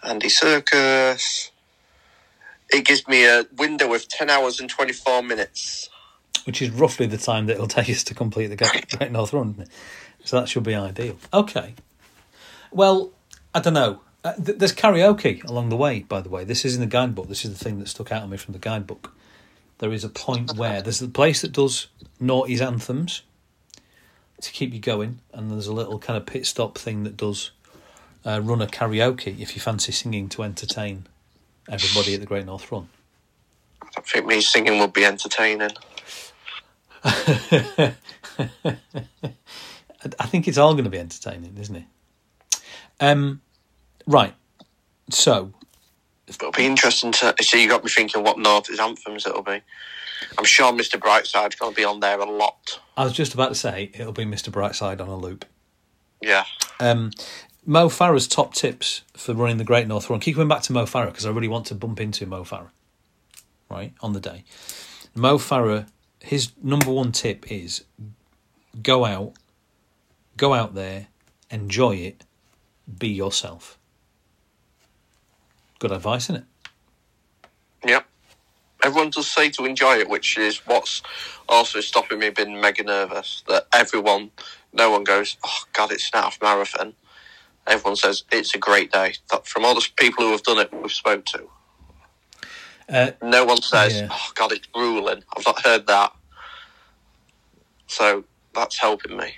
Andy 0.03 0.27
Serkis. 0.27 1.51
It 2.69 2.83
gives 2.85 3.07
me 3.07 3.25
a 3.25 3.45
window 3.57 3.93
of 3.93 4.07
10 4.07 4.29
hours 4.29 4.59
and 4.59 4.69
24 4.69 5.21
minutes. 5.23 5.89
which 6.45 6.61
is 6.61 6.69
roughly 6.71 7.05
the 7.05 7.17
time 7.17 7.45
that 7.45 7.53
it'll 7.53 7.67
take 7.79 7.89
us 7.89 8.03
to 8.05 8.13
complete 8.13 8.47
the 8.47 8.55
Great 8.57 8.89
Great 8.97 9.11
North 9.11 9.31
Run. 9.31 9.67
So 10.23 10.39
that 10.39 10.49
should 10.49 10.63
be 10.63 10.75
ideal. 10.75 11.17
Okay. 11.33 11.75
Well, 12.71 13.11
I 13.55 13.61
don't 13.61 13.73
know. 13.73 14.01
Uh, 14.21 14.33
th- 14.33 14.57
there's 14.57 14.75
karaoke 14.75 15.41
along 15.45 15.69
the 15.69 15.77
way, 15.77 16.01
by 16.01 16.19
the 16.19 16.27
way. 16.27 16.43
This 16.43 16.65
is 16.65 16.75
in 16.75 16.81
the 16.81 16.87
guidebook. 16.87 17.29
This 17.29 17.45
is 17.45 17.57
the 17.57 17.63
thing 17.63 17.79
that 17.79 17.87
stuck 17.87 18.11
out 18.11 18.21
on 18.21 18.29
me 18.29 18.35
from 18.35 18.51
the 18.51 18.59
guidebook. 18.59 19.13
There 19.77 19.93
is 19.93 20.03
a 20.03 20.09
point 20.09 20.57
where 20.57 20.81
there's 20.81 21.01
a 21.01 21.07
place 21.07 21.41
that 21.41 21.53
does 21.53 21.87
noughties 22.21 22.59
anthems 22.59 23.21
to 24.41 24.51
keep 24.51 24.73
you 24.73 24.79
going, 24.81 25.19
and 25.33 25.49
there's 25.49 25.67
a 25.67 25.73
little 25.73 25.99
kind 25.99 26.17
of 26.17 26.25
pit 26.25 26.45
stop 26.45 26.77
thing 26.77 27.03
that 27.03 27.15
does 27.15 27.51
uh, 28.25 28.41
run 28.43 28.61
a 28.61 28.67
karaoke 28.67 29.39
if 29.39 29.55
you 29.55 29.61
fancy 29.61 29.93
singing 29.93 30.27
to 30.29 30.43
entertain 30.43 31.07
everybody 31.69 32.13
at 32.13 32.19
the 32.19 32.25
Great 32.25 32.45
North 32.45 32.69
Run. 32.73 32.89
I 33.81 33.87
don't 33.95 34.05
think 34.05 34.25
me 34.25 34.41
singing 34.41 34.79
would 34.79 34.91
be 34.91 35.05
entertaining. 35.05 35.71
I 37.05 37.95
I 40.19 40.25
think 40.25 40.49
it's 40.49 40.57
all 40.57 40.73
going 40.73 40.83
to 40.83 40.89
be 40.89 40.99
entertaining, 40.99 41.55
isn't 41.57 41.75
it? 41.77 41.85
Um, 42.99 43.41
right. 44.07 44.33
So, 45.09 45.53
it'll 46.27 46.51
be 46.51 46.65
interesting 46.65 47.11
to 47.13 47.35
see. 47.41 47.63
You 47.63 47.69
got 47.69 47.83
me 47.83 47.89
thinking 47.89 48.23
what 48.23 48.37
Noughties 48.37 48.79
anthems 48.79 49.25
it'll 49.25 49.43
be. 49.43 49.61
I'm 50.37 50.45
sure 50.45 50.71
Mr. 50.71 50.99
Brightside's 50.99 51.55
going 51.55 51.73
to 51.73 51.75
be 51.75 51.83
on 51.83 51.99
there 51.99 52.19
a 52.19 52.25
lot. 52.25 52.79
I 52.97 53.03
was 53.03 53.13
just 53.13 53.33
about 53.33 53.49
to 53.49 53.55
say 53.55 53.91
it'll 53.93 54.13
be 54.13 54.25
Mr. 54.25 54.49
Brightside 54.49 55.01
on 55.01 55.07
a 55.07 55.15
loop. 55.15 55.45
Yeah. 56.21 56.45
Um, 56.79 57.11
Mo 57.65 57.89
Farah's 57.89 58.27
top 58.27 58.53
tips 58.53 59.01
for 59.15 59.33
running 59.33 59.57
the 59.57 59.63
Great 59.63 59.87
North 59.87 60.09
Run. 60.09 60.19
Keep 60.19 60.35
going 60.35 60.47
back 60.47 60.61
to 60.63 60.73
Mo 60.73 60.85
Farah 60.85 61.07
because 61.07 61.25
I 61.25 61.31
really 61.31 61.47
want 61.47 61.65
to 61.67 61.75
bump 61.75 61.99
into 61.99 62.25
Mo 62.25 62.43
Farah. 62.43 62.69
Right 63.69 63.93
on 64.01 64.13
the 64.13 64.19
day, 64.19 64.43
Mo 65.15 65.37
Farah. 65.37 65.87
His 66.19 66.51
number 66.61 66.91
one 66.91 67.11
tip 67.11 67.51
is 67.51 67.83
go 68.81 69.05
out, 69.05 69.33
go 70.37 70.53
out 70.53 70.73
there, 70.73 71.07
enjoy 71.49 71.95
it, 71.95 72.23
be 72.99 73.09
yourself. 73.09 73.77
Good 75.79 75.91
advice, 75.91 76.25
isn't 76.25 76.37
it? 76.37 76.45
Yep. 77.89 78.05
Everyone 78.83 79.09
does 79.09 79.29
say 79.29 79.49
to 79.51 79.65
enjoy 79.65 79.97
it, 79.97 80.09
which 80.09 80.37
is 80.37 80.61
what's 80.65 81.01
also 81.49 81.81
stopping 81.81 82.19
me 82.19 82.29
being 82.29 82.61
mega 82.61 82.83
nervous. 82.83 83.43
That 83.47 83.67
everyone, 83.73 84.31
no 84.73 84.91
one 84.91 85.03
goes, 85.03 85.37
oh 85.45 85.63
God, 85.73 85.91
it's 85.91 86.09
an 86.13 86.21
half 86.21 86.39
marathon. 86.41 86.93
Everyone 87.67 87.95
says 87.95 88.23
it's 88.31 88.55
a 88.55 88.59
great 88.59 88.91
day. 88.91 89.15
That 89.31 89.47
from 89.47 89.65
all 89.65 89.75
the 89.75 89.85
people 89.97 90.25
who 90.25 90.31
have 90.31 90.43
done 90.43 90.59
it, 90.59 90.71
we've 90.73 90.91
spoke 90.91 91.25
to, 91.27 91.49
Uh, 92.89 93.11
no 93.23 93.45
one 93.45 93.61
says, 93.61 93.93
Yeah. 94.01 94.09
oh 94.11 94.31
God, 94.35 94.51
it's 94.51 94.67
grueling. 94.67 95.23
I've 95.35 95.45
not 95.45 95.65
heard 95.65 95.87
that. 95.87 96.13
So 97.87 98.25
that's 98.53 98.79
helping 98.79 99.17
me. 99.17 99.35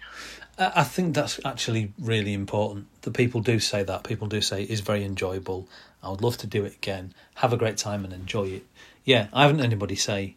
I 0.57 0.71
I 0.77 0.83
think 0.83 1.15
that's 1.15 1.39
actually 1.45 1.93
really 1.99 2.33
important. 2.33 2.87
That 3.01 3.13
people 3.13 3.41
do 3.41 3.59
say 3.59 3.83
that. 3.83 4.03
People 4.03 4.27
do 4.27 4.41
say 4.41 4.63
it 4.63 4.69
is 4.69 4.81
very 4.81 5.03
enjoyable. 5.03 5.67
I 6.03 6.09
would 6.09 6.21
love 6.21 6.37
to 6.37 6.47
do 6.47 6.65
it 6.65 6.73
again. 6.75 7.13
Have 7.35 7.53
a 7.53 7.57
great 7.57 7.77
time 7.77 8.03
and 8.03 8.13
enjoy 8.13 8.47
it. 8.47 8.65
Yeah, 9.03 9.27
I 9.33 9.43
haven't 9.43 9.61
anybody 9.61 9.95
say, 9.95 10.35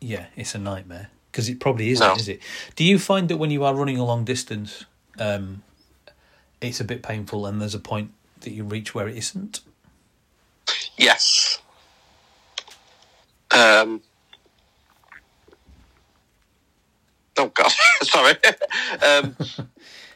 yeah, 0.00 0.26
it's 0.36 0.54
a 0.54 0.58
nightmare 0.58 1.10
because 1.30 1.48
it 1.48 1.60
probably 1.60 1.90
isn't, 1.90 2.06
No. 2.06 2.14
is 2.14 2.28
it? 2.28 2.40
Do 2.76 2.84
you 2.84 2.98
find 2.98 3.28
that 3.28 3.36
when 3.38 3.50
you 3.50 3.64
are 3.64 3.74
running 3.74 3.98
a 3.98 4.04
long 4.04 4.24
distance, 4.24 4.84
um, 5.18 5.62
it's 6.60 6.80
a 6.80 6.84
bit 6.84 7.02
painful, 7.02 7.46
and 7.46 7.60
there's 7.60 7.74
a 7.74 7.78
point 7.80 8.12
that 8.40 8.52
you 8.52 8.64
reach 8.64 8.94
where 8.94 9.08
it 9.08 9.16
isn't? 9.16 9.60
Yes. 10.96 11.58
Um. 13.50 14.02
Oh 17.38 17.48
God, 17.48 17.72
sorry. 18.02 18.34
um, 19.06 19.36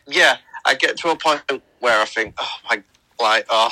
yeah, 0.08 0.38
I 0.66 0.74
get 0.74 0.98
to 0.98 1.10
a 1.10 1.16
point 1.16 1.42
where 1.80 2.00
I 2.00 2.06
think, 2.06 2.34
oh 2.38 2.50
my, 2.70 2.82
like, 3.20 3.46
oh, 3.50 3.70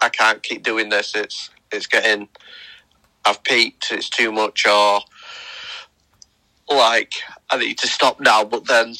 I 0.00 0.10
can't 0.10 0.42
keep 0.42 0.64
doing 0.64 0.90
this. 0.90 1.14
It's 1.14 1.50
it's 1.72 1.86
getting, 1.88 2.28
I've 3.24 3.42
peaked. 3.44 3.88
It's 3.92 4.10
too 4.10 4.32
much, 4.32 4.66
or 4.66 5.00
like 6.70 7.14
I 7.50 7.58
need 7.58 7.78
to 7.78 7.88
stop 7.88 8.20
now. 8.20 8.44
But 8.44 8.66
then, 8.68 8.94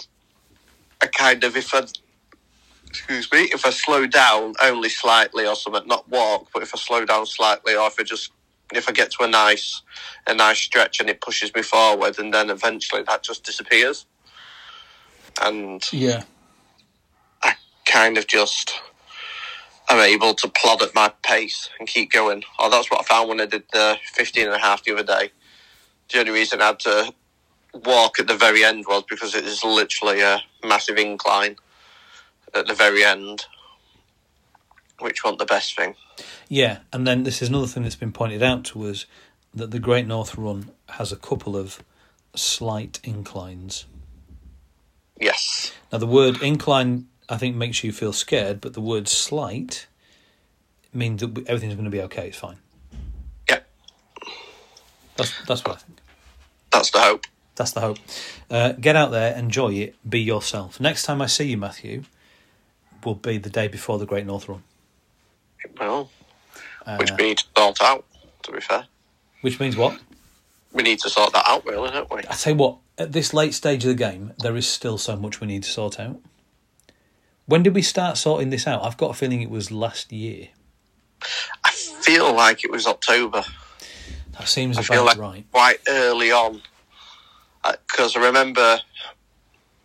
I 1.02 1.06
kind 1.08 1.44
of 1.44 1.56
if 1.56 1.74
I 1.74 1.86
excuse 2.90 3.32
me, 3.32 3.42
if 3.52 3.66
I 3.66 3.70
slow 3.70 4.06
down 4.06 4.54
only 4.62 4.88
slightly 4.90 5.46
or 5.46 5.56
something, 5.56 5.86
not 5.88 6.08
walk, 6.10 6.48
but 6.54 6.62
if 6.62 6.74
I 6.74 6.78
slow 6.78 7.04
down 7.06 7.26
slightly, 7.26 7.76
or 7.76 7.88
if 7.88 7.96
I 8.00 8.04
just 8.04 8.32
if 8.74 8.88
I 8.88 8.92
get 8.92 9.10
to 9.12 9.24
a 9.24 9.28
nice 9.28 9.82
a 10.26 10.34
nice 10.34 10.58
stretch 10.58 11.00
and 11.00 11.08
it 11.08 11.20
pushes 11.20 11.54
me 11.54 11.62
forward, 11.62 12.18
and 12.18 12.32
then 12.34 12.50
eventually 12.50 13.02
that 13.02 13.22
just 13.22 13.44
disappears, 13.44 14.06
and 15.42 15.82
Yeah. 15.92 16.24
I 17.42 17.54
kind 17.86 18.18
of 18.18 18.26
just 18.26 18.80
am 19.90 20.00
able 20.00 20.34
to 20.34 20.48
plod 20.48 20.82
at 20.82 20.94
my 20.94 21.12
pace 21.22 21.70
and 21.78 21.88
keep 21.88 22.12
going. 22.12 22.44
Oh, 22.58 22.70
that's 22.70 22.90
what 22.90 23.00
I 23.00 23.04
found 23.04 23.28
when 23.28 23.40
I 23.40 23.46
did 23.46 23.64
the 23.72 23.98
15 24.14 24.46
and 24.46 24.54
a 24.54 24.58
half 24.58 24.84
the 24.84 24.92
other 24.92 25.02
day. 25.02 25.32
The 26.10 26.20
only 26.20 26.32
reason 26.32 26.60
I 26.60 26.66
had 26.68 26.80
to 26.80 27.12
walk 27.74 28.18
at 28.18 28.26
the 28.26 28.36
very 28.36 28.64
end 28.64 28.84
was 28.88 29.04
because 29.08 29.34
it 29.34 29.44
is 29.44 29.64
literally 29.64 30.20
a 30.20 30.42
massive 30.64 30.96
incline 30.96 31.56
at 32.54 32.66
the 32.66 32.74
very 32.74 33.04
end, 33.04 33.46
which 35.00 35.22
wasn't 35.24 35.38
the 35.38 35.46
best 35.46 35.76
thing. 35.76 35.94
Yeah, 36.48 36.78
and 36.92 37.06
then 37.06 37.22
this 37.24 37.42
is 37.42 37.48
another 37.48 37.66
thing 37.66 37.82
that's 37.84 37.94
been 37.96 38.12
pointed 38.12 38.42
out 38.42 38.64
to 38.66 38.86
us 38.88 39.06
that 39.54 39.70
the 39.70 39.78
Great 39.78 40.06
North 40.06 40.36
Run 40.36 40.70
has 40.90 41.12
a 41.12 41.16
couple 41.16 41.56
of 41.56 41.82
slight 42.34 43.00
inclines. 43.04 43.86
Yes. 45.20 45.72
Now, 45.92 45.98
the 45.98 46.06
word 46.06 46.42
incline, 46.42 47.08
I 47.28 47.36
think, 47.38 47.56
makes 47.56 47.82
you 47.82 47.92
feel 47.92 48.12
scared, 48.12 48.60
but 48.60 48.74
the 48.74 48.80
word 48.80 49.08
slight 49.08 49.86
means 50.92 51.20
that 51.20 51.36
everything's 51.48 51.74
going 51.74 51.84
to 51.84 51.90
be 51.90 52.02
okay. 52.02 52.28
It's 52.28 52.38
fine. 52.38 52.58
Yeah, 53.48 53.60
That's 55.16 55.32
that's 55.46 55.64
what 55.64 55.76
I 55.76 55.78
think. 55.80 55.98
that's 56.70 56.90
the 56.90 57.00
hope. 57.00 57.24
That's 57.56 57.72
the 57.72 57.80
hope. 57.80 57.98
Uh, 58.48 58.72
get 58.72 58.94
out 58.94 59.10
there, 59.10 59.36
enjoy 59.36 59.72
it, 59.74 59.96
be 60.08 60.20
yourself. 60.20 60.78
Next 60.80 61.02
time 61.04 61.20
I 61.20 61.26
see 61.26 61.48
you, 61.48 61.56
Matthew, 61.56 62.04
will 63.04 63.16
be 63.16 63.38
the 63.38 63.50
day 63.50 63.66
before 63.66 63.98
the 63.98 64.06
Great 64.06 64.26
North 64.26 64.48
Run, 64.48 64.62
Well, 65.78 66.10
uh, 66.86 66.96
which 66.96 67.10
we 67.18 67.28
need 67.28 67.38
to 67.38 67.44
sort 67.56 67.82
out, 67.82 68.04
to 68.42 68.52
be 68.52 68.60
fair. 68.60 68.86
which 69.42 69.60
means 69.60 69.76
what? 69.76 69.98
We 70.72 70.82
need 70.82 70.98
to 71.00 71.10
sort 71.10 71.32
that 71.32 71.44
out, 71.48 71.64
really, 71.66 71.90
don't 71.90 72.10
we? 72.10 72.18
I 72.20 72.34
tell 72.34 72.52
you 72.52 72.58
what, 72.58 72.78
at 72.98 73.12
this 73.12 73.32
late 73.32 73.54
stage 73.54 73.84
of 73.84 73.88
the 73.88 73.94
game, 73.94 74.32
there 74.38 74.56
is 74.56 74.66
still 74.68 74.98
so 74.98 75.16
much 75.16 75.40
we 75.40 75.46
need 75.46 75.62
to 75.62 75.70
sort 75.70 75.98
out. 75.98 76.20
When 77.46 77.62
did 77.62 77.74
we 77.74 77.82
start 77.82 78.18
sorting 78.18 78.50
this 78.50 78.66
out? 78.66 78.84
I've 78.84 78.96
got 78.98 79.10
a 79.10 79.14
feeling 79.14 79.40
it 79.40 79.50
was 79.50 79.70
last 79.70 80.12
year. 80.12 80.48
I 81.64 81.70
feel 81.70 82.34
like 82.34 82.64
it 82.64 82.70
was 82.70 82.86
October. 82.86 83.44
That 84.32 84.48
seems 84.48 84.76
I 84.76 84.82
about 84.82 84.94
feel 84.94 85.04
like 85.04 85.18
right. 85.18 85.44
quite 85.50 85.78
early 85.88 86.30
on. 86.30 86.60
Because 87.64 88.16
I 88.16 88.20
remember, 88.20 88.80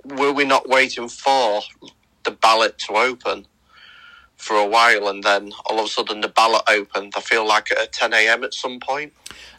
were 0.03 0.31
we 0.31 0.45
not 0.45 0.67
waiting 0.67 1.07
for 1.07 1.61
the 2.23 2.31
ballot 2.31 2.77
to 2.79 2.93
open 2.93 3.45
for 4.37 4.55
a 4.55 4.65
while 4.65 5.07
and 5.07 5.23
then 5.23 5.53
all 5.65 5.79
of 5.79 5.85
a 5.85 5.89
sudden 5.89 6.21
the 6.21 6.27
ballot 6.27 6.63
opened? 6.67 7.13
I 7.15 7.21
feel 7.21 7.47
like 7.47 7.71
at 7.71 7.91
10 7.91 8.13
a.m. 8.13 8.43
at 8.43 8.53
some 8.53 8.79
point. 8.79 9.13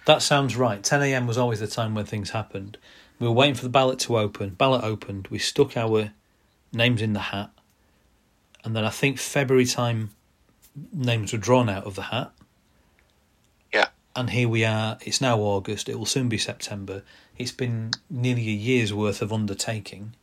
That 0.07 0.23
sounds 0.23 0.57
right. 0.57 0.83
10 0.83 1.03
a.m. 1.03 1.27
was 1.27 1.39
always 1.39 1.61
the 1.61 1.67
time 1.67 1.95
when 1.95 2.05
things 2.05 2.31
happened. 2.31 2.79
We 3.19 3.27
were 3.27 3.33
waiting 3.33 3.55
for 3.55 3.63
the 3.63 3.71
ballot 3.71 3.99
to 4.01 4.19
open. 4.19 4.51
Ballot 4.51 4.85
opened. 4.85 5.29
We 5.29 5.39
stuck 5.39 5.77
our 5.77 6.13
names 6.73 7.01
in 7.01 7.13
the 7.13 7.21
hat. 7.21 7.51
And 8.65 8.75
then 8.75 8.85
I 8.85 8.91
think 8.91 9.19
February 9.19 9.67
time, 9.67 10.11
names 10.93 11.33
were 11.33 11.39
drawn 11.39 11.69
out 11.69 11.85
of 11.85 11.95
the 11.95 12.03
hat. 12.03 12.33
Yeah. 13.73 13.89
And 14.17 14.31
here 14.31 14.49
we 14.49 14.65
are. 14.65 14.99
It's 15.03 15.21
now 15.21 15.39
August. 15.39 15.89
It 15.89 15.99
will 15.99 16.07
soon 16.07 16.29
be 16.29 16.39
September. 16.39 17.03
It's 17.39 17.53
been 17.53 17.93
nearly 18.11 18.49
a 18.49 18.53
year's 18.53 18.93
worth 18.93 19.23
of 19.23 19.33
undertaking 19.33 20.15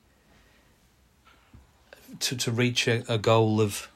to, 2.20 2.36
to 2.36 2.52
reach 2.52 2.88
a, 2.88 3.04
a 3.12 3.18
goal 3.18 3.62
of, 3.62 3.90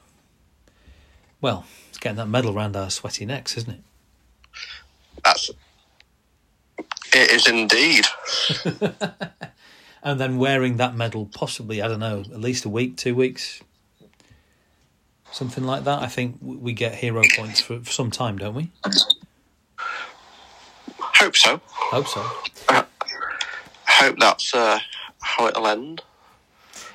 well, 1.40 1.64
it's 1.88 1.98
getting 1.98 2.16
that 2.16 2.28
medal 2.28 2.52
round 2.54 2.76
our 2.76 2.90
sweaty 2.90 3.26
necks, 3.26 3.56
isn't 3.56 3.72
it? 3.74 3.80
That's. 5.24 5.50
It 7.14 7.30
is 7.30 7.48
indeed. 7.48 8.06
and 10.02 10.20
then 10.20 10.38
wearing 10.38 10.76
that 10.76 10.94
medal 10.94 11.26
possibly 11.34 11.82
i 11.82 11.88
don't 11.88 11.98
know 12.00 12.20
at 12.20 12.40
least 12.40 12.64
a 12.64 12.68
week 12.68 12.96
two 12.96 13.14
weeks 13.14 13.60
something 15.32 15.64
like 15.64 15.84
that 15.84 16.00
i 16.00 16.06
think 16.06 16.38
we 16.40 16.72
get 16.72 16.94
hero 16.94 17.22
points 17.36 17.60
for, 17.60 17.80
for 17.80 17.90
some 17.90 18.10
time 18.10 18.38
don't 18.38 18.54
we 18.54 18.70
Hope 21.00 21.36
so. 21.36 21.60
hope 21.66 22.06
so 22.06 22.24
Hope 23.88 24.16
that's 24.20 24.54
uh, 24.54 24.78
how 25.20 25.46
it'll 25.48 25.66
end. 25.66 26.02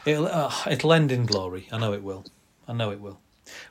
it'll, 0.06 0.28
uh, 0.28 0.54
it'll 0.70 0.94
end 0.94 1.12
in 1.12 1.26
glory 1.26 1.68
i 1.72 1.78
know 1.78 1.94
it 1.94 2.04
will 2.04 2.26
i 2.68 2.74
know 2.74 2.92
it 2.92 3.02
will 3.02 3.20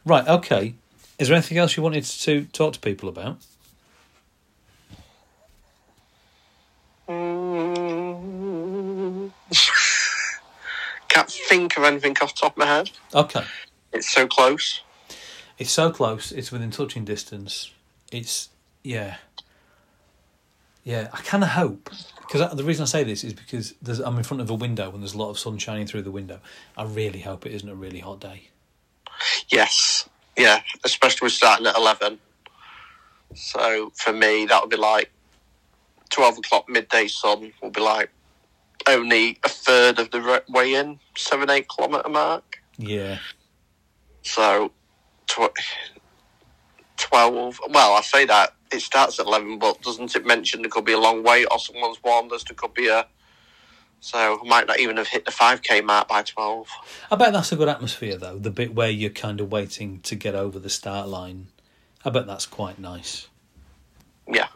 right 0.04 0.26
okay. 0.26 0.74
Is 1.18 1.28
there 1.28 1.36
anything 1.36 1.58
else 1.58 1.76
you 1.76 1.82
wanted 1.82 2.04
to 2.04 2.44
talk 2.46 2.72
to 2.72 2.80
people 2.80 3.08
about? 3.08 3.36
Can't 11.08 11.28
think 11.28 11.76
of 11.76 11.84
anything 11.84 12.16
off 12.22 12.34
the 12.34 12.40
top 12.40 12.52
of 12.52 12.58
my 12.58 12.66
head. 12.66 12.90
okay. 13.14 13.44
It's 13.92 14.08
so 14.08 14.26
close. 14.28 14.82
it's 15.58 15.72
so 15.72 15.90
close 15.90 16.30
it's 16.32 16.52
within 16.52 16.70
touching 16.70 17.04
distance. 17.04 17.72
It's 18.12 18.48
yeah. 18.82 19.16
Yeah 20.84 21.08
i 21.12 21.20
kind 21.20 21.42
of 21.42 21.50
hope 21.50 21.90
because 22.20 22.56
the 22.56 22.64
reason 22.64 22.82
i 22.84 22.86
say 22.86 23.04
this 23.04 23.22
is 23.24 23.34
because 23.34 23.74
there's, 23.82 24.00
i'm 24.00 24.16
in 24.16 24.22
front 24.22 24.40
of 24.40 24.48
a 24.48 24.54
window 24.54 24.90
and 24.92 25.02
there's 25.02 25.14
a 25.14 25.18
lot 25.18 25.28
of 25.30 25.38
sun 25.38 25.58
shining 25.58 25.86
through 25.86 26.02
the 26.02 26.10
window. 26.10 26.40
I 26.76 26.84
really 26.84 27.20
hope 27.20 27.44
it 27.44 27.52
isn't 27.52 27.68
a 27.68 27.74
really 27.74 27.98
hot 28.00 28.20
day 28.20 28.48
Yes. 29.50 30.08
Yeah. 30.36 30.60
Especially 30.84 31.26
with 31.26 31.32
starting 31.32 31.66
at 31.66 31.76
11. 31.76 32.18
So 33.34 33.92
for 33.96 34.12
me, 34.12 34.46
that 34.46 34.60
would 34.60 34.70
be 34.70 34.76
like 34.76 35.10
12 36.10 36.38
o'clock 36.38 36.68
midday 36.68 37.06
sun 37.06 37.52
will 37.62 37.70
be 37.70 37.80
like 37.80 38.10
only 38.88 39.38
a 39.44 39.48
third 39.48 39.98
of 39.98 40.10
the 40.10 40.42
way 40.48 40.74
in, 40.74 40.98
7 41.16 41.48
8 41.48 41.66
kilometre 41.68 42.08
mark. 42.08 42.58
yeah 42.78 43.18
So 44.22 44.72
tw- 45.26 45.58
12. 46.96 47.60
Well, 47.70 47.92
I 47.94 48.00
say 48.02 48.24
that 48.26 48.54
it 48.72 48.80
starts 48.80 49.18
at 49.18 49.26
11, 49.26 49.58
but 49.58 49.80
doesn't 49.82 50.14
it 50.16 50.26
mention 50.26 50.62
there 50.62 50.70
could 50.70 50.84
be 50.84 50.92
a 50.92 50.98
long 50.98 51.22
wait 51.22 51.46
or 51.50 51.58
someone's 51.58 52.02
warned 52.02 52.32
us 52.32 52.44
there 52.44 52.54
could 52.56 52.74
be 52.74 52.88
a. 52.88 53.06
So 54.00 54.40
I 54.42 54.48
might 54.48 54.66
not 54.66 54.80
even 54.80 54.96
have 54.96 55.08
hit 55.08 55.26
the 55.26 55.30
5k 55.30 55.84
mark 55.84 56.08
by 56.08 56.22
12. 56.22 56.68
I 57.10 57.16
bet 57.16 57.32
that's 57.32 57.52
a 57.52 57.56
good 57.56 57.68
atmosphere 57.68 58.16
though. 58.16 58.38
The 58.38 58.50
bit 58.50 58.74
where 58.74 58.90
you're 58.90 59.10
kind 59.10 59.40
of 59.40 59.52
waiting 59.52 60.00
to 60.00 60.14
get 60.14 60.34
over 60.34 60.58
the 60.58 60.70
start 60.70 61.08
line. 61.08 61.48
I 62.04 62.10
bet 62.10 62.26
that's 62.26 62.46
quite 62.46 62.78
nice. 62.78 63.28
Yeah. 64.26 64.48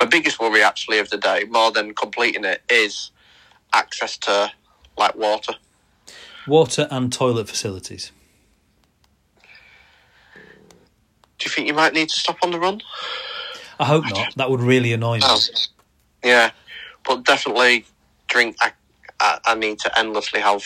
My 0.00 0.06
biggest 0.06 0.40
worry 0.40 0.62
actually 0.62 0.98
of 0.98 1.10
the 1.10 1.16
day, 1.16 1.44
more 1.48 1.70
than 1.70 1.94
completing 1.94 2.44
it, 2.44 2.62
is 2.68 3.12
access 3.72 4.16
to 4.18 4.50
like 4.98 5.14
water. 5.14 5.54
Water 6.46 6.88
and 6.90 7.12
toilet 7.12 7.48
facilities. 7.48 8.10
Do 10.34 11.44
you 11.44 11.50
think 11.50 11.68
you 11.68 11.74
might 11.74 11.92
need 11.92 12.08
to 12.08 12.14
stop 12.14 12.38
on 12.42 12.50
the 12.50 12.58
run? 12.58 12.80
I 13.78 13.84
hope 13.84 14.04
not. 14.08 14.34
That 14.36 14.50
would 14.50 14.60
really 14.60 14.92
annoy 14.92 15.18
me. 15.18 15.24
Oh, 15.24 15.38
yeah, 16.24 16.50
but 17.04 17.24
definitely 17.24 17.84
drink. 18.28 18.56
I, 18.60 18.72
I, 19.20 19.38
I 19.44 19.54
need 19.54 19.78
to 19.80 19.98
endlessly 19.98 20.40
have. 20.40 20.62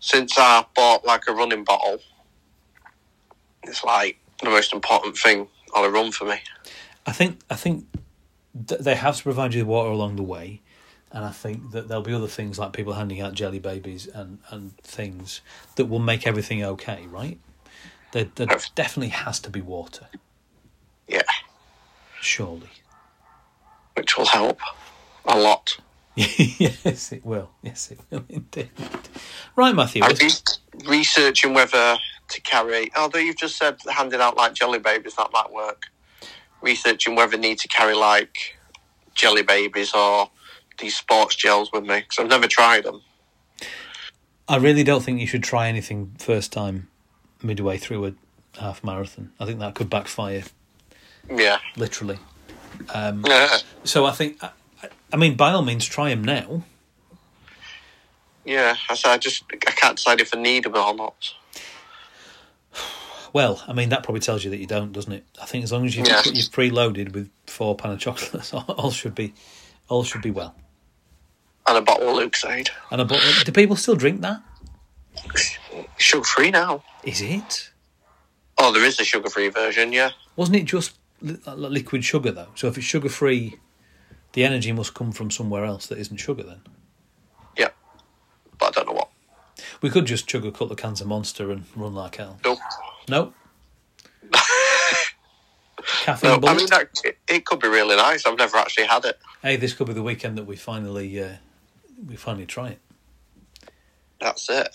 Since 0.00 0.38
I 0.38 0.64
bought 0.74 1.04
like 1.04 1.24
a 1.28 1.32
running 1.32 1.64
bottle, 1.64 1.98
it's 3.64 3.84
like 3.84 4.18
the 4.42 4.48
most 4.50 4.72
important 4.72 5.16
thing 5.18 5.46
on 5.74 5.84
a 5.84 5.90
run 5.90 6.10
for 6.12 6.24
me. 6.24 6.36
I 7.06 7.12
think 7.12 7.40
I 7.50 7.56
think 7.56 7.86
th- 8.66 8.80
they 8.80 8.94
have 8.94 9.16
to 9.16 9.22
provide 9.22 9.52
you 9.54 9.60
the 9.60 9.66
water 9.66 9.90
along 9.90 10.16
the 10.16 10.22
way, 10.22 10.62
and 11.12 11.24
I 11.24 11.30
think 11.30 11.72
that 11.72 11.88
there'll 11.88 12.02
be 12.02 12.14
other 12.14 12.28
things 12.28 12.58
like 12.58 12.72
people 12.72 12.94
handing 12.94 13.20
out 13.20 13.34
jelly 13.34 13.58
babies 13.58 14.06
and, 14.06 14.38
and 14.50 14.76
things 14.78 15.42
that 15.76 15.86
will 15.86 15.98
make 15.98 16.26
everything 16.26 16.64
okay, 16.64 17.06
right? 17.10 17.38
There, 18.12 18.24
there 18.34 18.46
definitely 18.74 19.10
has 19.10 19.38
to 19.40 19.50
be 19.50 19.60
water, 19.60 20.06
Yeah, 21.06 21.22
surely. 22.20 22.70
which 23.94 24.16
will 24.16 24.26
help 24.26 24.58
a 25.26 25.38
lot. 25.38 25.76
yes, 26.16 27.12
it 27.12 27.24
will. 27.24 27.50
Yes, 27.62 27.90
it 27.90 28.00
will 28.10 28.24
indeed. 28.28 28.70
Right, 29.56 29.74
Matthew. 29.74 30.02
I'm 30.02 30.16
re- 30.16 30.88
researching 30.88 31.54
whether 31.54 31.96
to 32.28 32.40
carry. 32.42 32.90
Although 32.96 33.18
you've 33.18 33.36
just 33.36 33.56
said 33.56 33.78
handing 33.88 34.20
out 34.20 34.36
like 34.36 34.54
jelly 34.54 34.78
babies, 34.78 35.14
that 35.16 35.30
might 35.32 35.52
work. 35.52 35.84
Researching 36.62 37.14
whether 37.14 37.36
I 37.36 37.40
need 37.40 37.58
to 37.60 37.68
carry 37.68 37.94
like 37.94 38.56
jelly 39.14 39.42
babies 39.42 39.94
or 39.94 40.30
these 40.78 40.96
sports 40.96 41.36
gels 41.36 41.70
with 41.72 41.84
me 41.84 42.00
because 42.00 42.18
I've 42.18 42.28
never 42.28 42.46
tried 42.46 42.84
them. 42.84 43.02
I 44.48 44.56
really 44.56 44.82
don't 44.82 45.02
think 45.02 45.20
you 45.20 45.26
should 45.26 45.44
try 45.44 45.68
anything 45.68 46.16
first 46.18 46.52
time 46.52 46.88
midway 47.42 47.76
through 47.76 48.04
a 48.06 48.14
half 48.60 48.82
marathon. 48.82 49.30
I 49.38 49.46
think 49.46 49.60
that 49.60 49.74
could 49.74 49.88
backfire, 49.88 50.42
Yeah, 51.30 51.58
literally. 51.76 52.18
Um, 52.92 53.24
yeah, 53.26 53.58
so 53.84 54.06
I 54.06 54.12
think, 54.12 54.42
I, 55.12 55.16
mean, 55.16 55.36
by 55.36 55.52
all 55.52 55.62
means, 55.62 55.84
try 55.86 56.10
him 56.10 56.22
now. 56.24 56.62
yeah. 58.44 58.76
I 58.88 58.94
said 58.94 59.10
I 59.12 59.18
just 59.18 59.44
I 59.52 59.56
can't 59.72 59.96
decide 59.96 60.20
if 60.20 60.34
I 60.34 60.40
need 60.40 60.64
them 60.64 60.74
or 60.76 60.94
not. 60.94 61.34
Well, 63.32 63.62
I 63.68 63.72
mean, 63.74 63.90
that 63.90 64.02
probably 64.02 64.18
tells 64.20 64.42
you 64.42 64.50
that 64.50 64.56
you 64.58 64.66
don't, 64.66 64.90
doesn't 64.90 65.12
it? 65.12 65.24
I 65.40 65.46
think 65.46 65.62
as 65.62 65.70
long 65.70 65.86
as 65.86 65.94
you've, 65.96 66.08
Yeah. 66.08 66.20
you've 66.24 66.46
preloaded 66.46 67.12
with 67.12 67.30
four 67.46 67.76
pain 67.76 67.92
au 67.92 67.96
chocolats, 67.96 68.52
all, 68.68 68.90
should 68.90 69.14
be, 69.14 69.34
all 69.88 70.02
should 70.02 70.20
be 70.22 70.32
well. 70.32 70.52
And 71.68 71.78
a 71.78 71.80
bottle 71.80 72.08
of 72.08 72.16
Lucozade. 72.16 72.70
And 72.90 73.00
a 73.00 73.04
bottle, 73.04 73.30
do 73.44 73.52
people 73.52 73.76
still 73.76 73.94
drink 73.94 74.20
that? 74.22 74.42
Sugar 75.96 76.24
free 76.24 76.50
now. 76.50 76.82
Is 77.04 77.20
it? 77.20 77.70
Oh, 78.58 78.72
there 78.72 78.84
is 78.84 78.98
a 78.98 79.04
sugar 79.04 79.30
free 79.30 79.48
version. 79.48 79.92
Yeah, 79.92 80.10
Wasn't 80.34 80.56
it 80.56 80.64
just 80.64 80.98
li- 81.22 81.38
liquid 81.46 82.04
sugar 82.04 82.32
though? 82.32 82.48
So 82.56 82.66
if 82.66 82.76
it's 82.76 82.86
sugar 82.86 83.08
free, 83.08 83.54
the 84.32 84.44
energy 84.44 84.72
must 84.72 84.94
come 84.94 85.12
from 85.12 85.30
somewhere 85.30 85.64
else 85.64 85.86
that 85.86 85.98
isn't 85.98 86.16
sugar. 86.18 86.42
Then 86.42 86.60
yeah. 87.56 87.70
But 88.58 88.66
I 88.68 88.70
don't 88.70 88.88
know 88.88 88.94
what. 88.94 89.10
we 89.82 89.90
could 89.90 90.06
just 90.06 90.26
chug 90.28 90.44
a 90.44 90.50
couple 90.50 90.72
of 90.72 90.76
cans 90.78 91.00
of 91.00 91.06
Monster 91.06 91.50
and 91.50 91.64
run 91.76 91.94
like 91.94 92.16
hell. 92.16 92.38
No, 92.44 92.56
No. 93.08 93.32
Caffeine 96.02 96.40
no. 96.40 96.48
I 96.48 96.54
mean, 96.54 96.66
that, 96.70 96.88
it, 97.04 97.18
it 97.28 97.44
could 97.46 97.58
be 97.60 97.68
really 97.68 97.96
nice. 97.96 98.26
I've 98.26 98.38
never 98.38 98.56
actually 98.58 98.86
had 98.86 99.04
it. 99.04 99.18
hey, 99.42 99.56
this 99.56 99.72
could 99.72 99.86
be 99.86 99.92
the 99.94 100.02
weekend 100.02 100.36
that 100.38 100.44
we 100.44 100.56
finally 100.56 101.22
uh, 101.22 101.36
we 102.06 102.16
finally 102.16 102.46
try 102.46 102.68
it. 102.70 102.78
That's 104.20 104.48
it. 104.50 104.68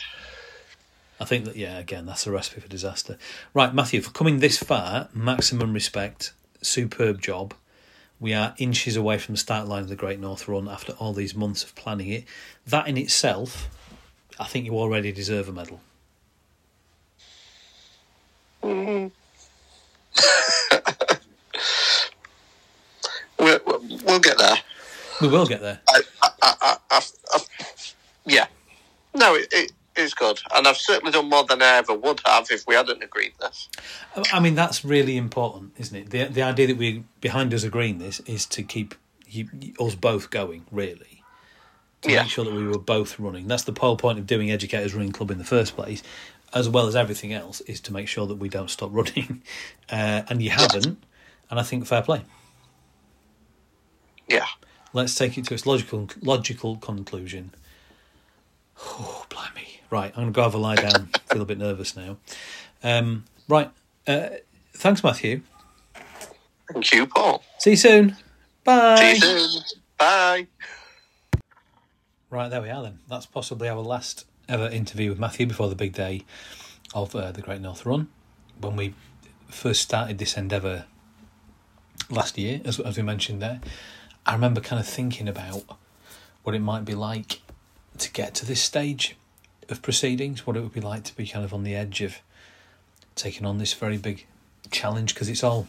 I 1.19 1.25
think 1.25 1.45
that 1.45 1.55
yeah, 1.55 1.77
again, 1.77 2.05
that's 2.05 2.27
a 2.27 2.31
recipe 2.31 2.59
for 2.59 2.67
disaster. 2.67 3.17
Right, 3.53 3.73
Matthew, 3.73 4.01
for 4.01 4.11
coming 4.11 4.39
this 4.39 4.57
far, 4.57 5.09
maximum 5.13 5.73
respect, 5.73 6.33
superb 6.61 7.21
job. 7.21 7.53
We 8.19 8.33
are 8.33 8.55
inches 8.57 8.95
away 8.95 9.17
from 9.17 9.35
the 9.35 9.39
start 9.39 9.67
line 9.67 9.83
of 9.83 9.89
the 9.89 9.95
Great 9.95 10.19
North 10.19 10.47
Run 10.47 10.67
after 10.69 10.93
all 10.93 11.13
these 11.13 11.35
months 11.35 11.63
of 11.63 11.75
planning 11.75 12.07
it. 12.09 12.23
That 12.65 12.87
in 12.87 12.97
itself, 12.97 13.69
I 14.39 14.45
think 14.45 14.65
you 14.65 14.77
already 14.77 15.11
deserve 15.11 15.49
a 15.49 15.51
medal. 15.51 15.81
We'll, 18.63 19.11
we'll, 23.39 23.59
we'll 24.05 24.19
get 24.19 24.37
there. 24.37 24.55
We 25.21 25.27
will 25.27 25.45
get 25.45 25.61
there. 25.61 25.79
I, 25.89 26.01
I, 26.41 26.77
I, 26.89 27.01
yeah. 28.25 28.47
No, 29.13 29.35
it, 29.35 29.71
good. 30.27 30.41
And 30.53 30.67
I've 30.67 30.77
certainly 30.77 31.11
done 31.11 31.29
more 31.29 31.43
than 31.43 31.61
I 31.61 31.77
ever 31.77 31.93
would 31.93 32.21
have 32.25 32.47
if 32.51 32.65
we 32.67 32.75
hadn't 32.75 33.03
agreed 33.03 33.33
this. 33.39 33.69
I 34.31 34.39
mean, 34.39 34.55
that's 34.55 34.83
really 34.85 35.17
important, 35.17 35.73
isn't 35.77 35.95
it? 35.95 36.09
The 36.09 36.25
the 36.25 36.41
idea 36.41 36.67
that 36.67 36.77
we're 36.77 37.03
behind 37.21 37.53
us 37.53 37.63
agreeing 37.63 37.99
this 37.99 38.19
is 38.21 38.45
to 38.47 38.63
keep 38.63 38.95
you, 39.27 39.49
us 39.79 39.95
both 39.95 40.29
going, 40.29 40.65
really. 40.71 41.23
To 42.03 42.11
Yeah. 42.11 42.21
make 42.23 42.31
sure 42.31 42.45
that 42.45 42.53
we 42.53 42.67
were 42.67 42.77
both 42.79 43.19
running. 43.19 43.47
That's 43.47 43.63
the 43.63 43.73
whole 43.79 43.97
point 43.97 44.19
of 44.19 44.27
doing 44.27 44.51
Educators 44.51 44.93
Running 44.93 45.11
Club 45.11 45.31
in 45.31 45.37
the 45.37 45.43
first 45.43 45.75
place, 45.75 46.03
as 46.53 46.69
well 46.69 46.87
as 46.87 46.95
everything 46.95 47.33
else, 47.33 47.61
is 47.61 47.79
to 47.81 47.93
make 47.93 48.07
sure 48.07 48.27
that 48.27 48.35
we 48.35 48.49
don't 48.49 48.69
stop 48.69 48.89
running. 48.93 49.41
Uh, 49.87 50.23
and 50.29 50.41
you 50.41 50.49
haven't, 50.49 50.97
and 51.51 51.59
I 51.59 51.61
think 51.61 51.85
fair 51.85 52.01
play. 52.01 52.21
Yeah. 54.27 54.47
Let's 54.93 55.13
take 55.13 55.37
it 55.37 55.45
to 55.45 55.53
its 55.53 55.67
logical 55.67 56.09
logical 56.21 56.77
conclusion. 56.77 57.53
Oh, 58.79 59.25
blimey. 59.29 59.81
Right, 59.89 60.11
I'm 60.15 60.23
going 60.23 60.27
to 60.27 60.31
go 60.33 60.43
have 60.43 60.53
a 60.53 60.57
lie 60.57 60.75
down. 60.75 61.09
Feel 61.31 61.41
a 61.41 61.45
bit 61.45 61.57
nervous 61.57 61.95
now. 61.95 62.17
Um, 62.83 63.25
right. 63.47 63.71
Uh, 64.07 64.29
thanks, 64.73 65.03
Matthew. 65.03 65.41
Thank 66.71 66.91
you, 66.91 67.07
Paul. 67.07 67.43
See 67.59 67.71
you 67.71 67.75
soon. 67.75 68.17
Bye. 68.63 68.95
See 68.95 69.09
you 69.09 69.15
soon. 69.15 69.61
Bye. 69.97 70.47
Right, 72.29 72.49
there 72.49 72.61
we 72.61 72.69
are 72.69 72.83
then. 72.83 72.99
That's 73.07 73.25
possibly 73.25 73.69
our 73.69 73.79
last 73.81 74.25
ever 74.49 74.67
interview 74.67 75.09
with 75.09 75.19
Matthew 75.19 75.45
before 75.45 75.69
the 75.69 75.75
big 75.75 75.93
day 75.93 76.23
of 76.93 77.15
uh, 77.15 77.31
the 77.31 77.41
Great 77.41 77.61
North 77.61 77.85
Run. 77.85 78.09
When 78.59 78.75
we 78.75 78.93
first 79.47 79.81
started 79.81 80.17
this 80.17 80.35
endeavour 80.35 80.85
last 82.09 82.37
year, 82.37 82.61
as, 82.65 82.79
as 82.79 82.97
we 82.97 83.03
mentioned 83.03 83.41
there, 83.41 83.61
I 84.25 84.33
remember 84.33 84.59
kind 84.59 84.79
of 84.79 84.87
thinking 84.87 85.27
about 85.27 85.63
what 86.43 86.55
it 86.55 86.59
might 86.59 86.83
be 86.83 86.93
like 86.93 87.41
to 87.99 88.11
get 88.11 88.33
to 88.35 88.45
this 88.45 88.61
stage 88.61 89.15
of 89.69 89.81
proceedings, 89.81 90.45
what 90.45 90.55
it 90.55 90.61
would 90.61 90.73
be 90.73 90.81
like 90.81 91.03
to 91.05 91.15
be 91.15 91.27
kind 91.27 91.43
of 91.43 91.53
on 91.53 91.63
the 91.63 91.75
edge 91.75 92.01
of 92.01 92.17
taking 93.15 93.45
on 93.45 93.57
this 93.57 93.73
very 93.73 93.97
big 93.97 94.25
challenge 94.71 95.13
because 95.13 95.29
it's 95.29 95.43
all 95.43 95.67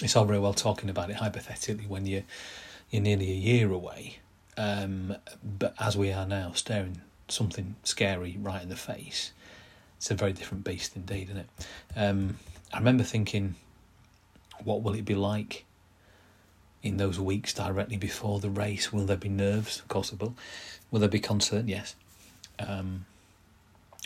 it's 0.00 0.16
all 0.16 0.24
very 0.24 0.38
well 0.38 0.54
talking 0.54 0.88
about 0.88 1.10
it 1.10 1.16
hypothetically 1.16 1.84
when 1.86 2.06
you're 2.06 2.22
you're 2.90 3.02
nearly 3.02 3.30
a 3.30 3.34
year 3.34 3.70
away 3.70 4.18
um, 4.56 5.16
but 5.42 5.74
as 5.80 5.96
we 5.96 6.12
are 6.12 6.26
now, 6.26 6.52
staring 6.52 7.00
something 7.28 7.76
scary 7.82 8.36
right 8.40 8.62
in 8.62 8.68
the 8.68 8.76
face, 8.76 9.32
it's 9.96 10.10
a 10.10 10.14
very 10.14 10.32
different 10.32 10.64
beast 10.64 10.96
indeed, 10.96 11.28
isn't 11.30 11.38
it? 11.38 11.48
Um, 11.96 12.38
I 12.72 12.78
remember 12.78 13.04
thinking, 13.04 13.56
what 14.62 14.82
will 14.82 14.94
it 14.94 15.04
be 15.04 15.14
like 15.14 15.64
in 16.84 16.98
those 16.98 17.18
weeks 17.18 17.52
directly 17.54 17.96
before 17.96 18.38
the 18.38 18.50
race? 18.50 18.92
Will 18.92 19.06
there 19.06 19.16
be 19.16 19.30
nerves? 19.30 19.80
Of 19.80 19.88
course, 19.88 20.10
there 20.10 20.18
will. 20.18 20.36
Will 20.90 21.00
there 21.00 21.08
be 21.08 21.18
concern? 21.18 21.66
Yes. 21.66 21.96
Um, 22.60 23.06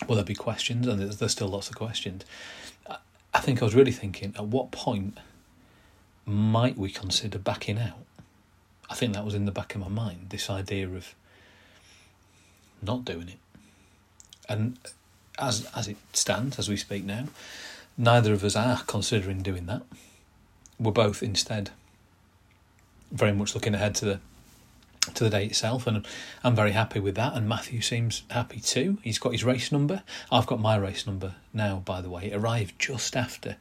will 0.06 0.14
there 0.14 0.24
be 0.24 0.34
questions? 0.34 0.86
And 0.86 1.00
there's, 1.00 1.18
there's 1.18 1.32
still 1.32 1.48
lots 1.48 1.68
of 1.68 1.76
questions. 1.76 2.24
I, 2.88 2.96
I 3.34 3.40
think 3.40 3.60
I 3.60 3.64
was 3.64 3.74
really 3.74 3.92
thinking, 3.92 4.32
at 4.38 4.46
what 4.46 4.70
point 4.70 5.18
might 6.24 6.78
we 6.78 6.90
consider 6.90 7.38
backing 7.38 7.78
out? 7.78 7.98
I 8.88 8.94
think 8.94 9.12
that 9.12 9.24
was 9.24 9.34
in 9.34 9.44
the 9.44 9.52
back 9.52 9.74
of 9.74 9.80
my 9.80 9.88
mind, 9.88 10.28
this 10.30 10.48
idea 10.48 10.88
of 10.88 11.14
not 12.80 13.04
doing 13.04 13.28
it. 13.28 13.38
And 14.48 14.78
as 15.38 15.68
as 15.76 15.88
it 15.88 15.96
stands, 16.12 16.58
as 16.58 16.68
we 16.68 16.76
speak 16.76 17.04
now, 17.04 17.24
neither 17.98 18.32
of 18.32 18.44
us 18.44 18.56
are 18.56 18.82
considering 18.86 19.42
doing 19.42 19.66
that. 19.66 19.82
We're 20.78 20.92
both 20.92 21.22
instead 21.22 21.70
very 23.10 23.32
much 23.32 23.54
looking 23.54 23.74
ahead 23.74 23.94
to 23.96 24.04
the 24.04 24.20
to 25.14 25.24
the 25.24 25.30
day 25.30 25.46
itself, 25.46 25.86
and 25.86 26.06
I'm 26.44 26.54
very 26.54 26.72
happy 26.72 27.00
with 27.00 27.14
that. 27.14 27.34
And 27.34 27.48
Matthew 27.48 27.80
seems 27.80 28.24
happy 28.30 28.60
too. 28.60 28.98
He's 29.02 29.18
got 29.18 29.32
his 29.32 29.44
race 29.44 29.72
number. 29.72 30.02
I've 30.30 30.46
got 30.46 30.60
my 30.60 30.76
race 30.76 31.06
number 31.06 31.36
now. 31.54 31.82
By 31.84 32.00
the 32.02 32.10
way, 32.10 32.26
it 32.26 32.34
arrived 32.34 32.78
just 32.78 33.16
after 33.16 33.56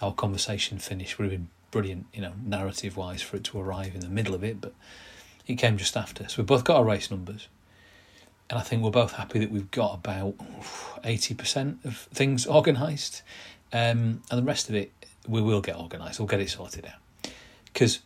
our 0.00 0.14
conversation 0.14 0.78
finished. 0.78 1.18
Would 1.18 1.30
have 1.30 1.38
been 1.38 1.48
brilliant, 1.70 2.06
you 2.14 2.22
know, 2.22 2.32
narrative 2.42 2.96
wise, 2.96 3.20
for 3.20 3.36
it 3.36 3.44
to 3.44 3.60
arrive 3.60 3.94
in 3.94 4.00
the 4.00 4.08
middle 4.08 4.34
of 4.34 4.42
it, 4.42 4.60
but 4.60 4.72
it 5.46 5.56
came 5.56 5.76
just 5.76 5.96
after. 5.96 6.26
So 6.28 6.36
we've 6.38 6.46
both 6.46 6.64
got 6.64 6.76
our 6.76 6.84
race 6.84 7.10
numbers, 7.10 7.48
and 8.48 8.58
I 8.58 8.62
think 8.62 8.82
we're 8.82 8.90
both 8.90 9.12
happy 9.12 9.38
that 9.40 9.50
we've 9.50 9.70
got 9.70 9.94
about 9.94 10.34
eighty 11.04 11.34
percent 11.34 11.78
of 11.84 12.08
things 12.14 12.46
organised, 12.46 13.22
um, 13.72 14.22
and 14.30 14.38
the 14.38 14.42
rest 14.42 14.70
of 14.70 14.74
it 14.74 14.92
we 15.28 15.42
will 15.42 15.60
get 15.60 15.76
organised. 15.76 16.20
We'll 16.20 16.28
get 16.28 16.40
it 16.40 16.48
sorted 16.48 16.86
out 16.86 17.30
because 17.66 17.98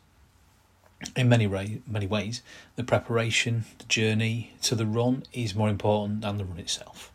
in 1.16 1.28
many 1.28 1.46
way, 1.46 1.80
many 1.86 2.06
ways, 2.06 2.42
the 2.76 2.84
preparation, 2.84 3.64
the 3.78 3.84
journey 3.84 4.52
to 4.62 4.74
the 4.74 4.86
run 4.86 5.24
is 5.32 5.54
more 5.54 5.68
important 5.68 6.20
than 6.22 6.38
the 6.38 6.44
run 6.44 6.58
itself. 6.58 7.12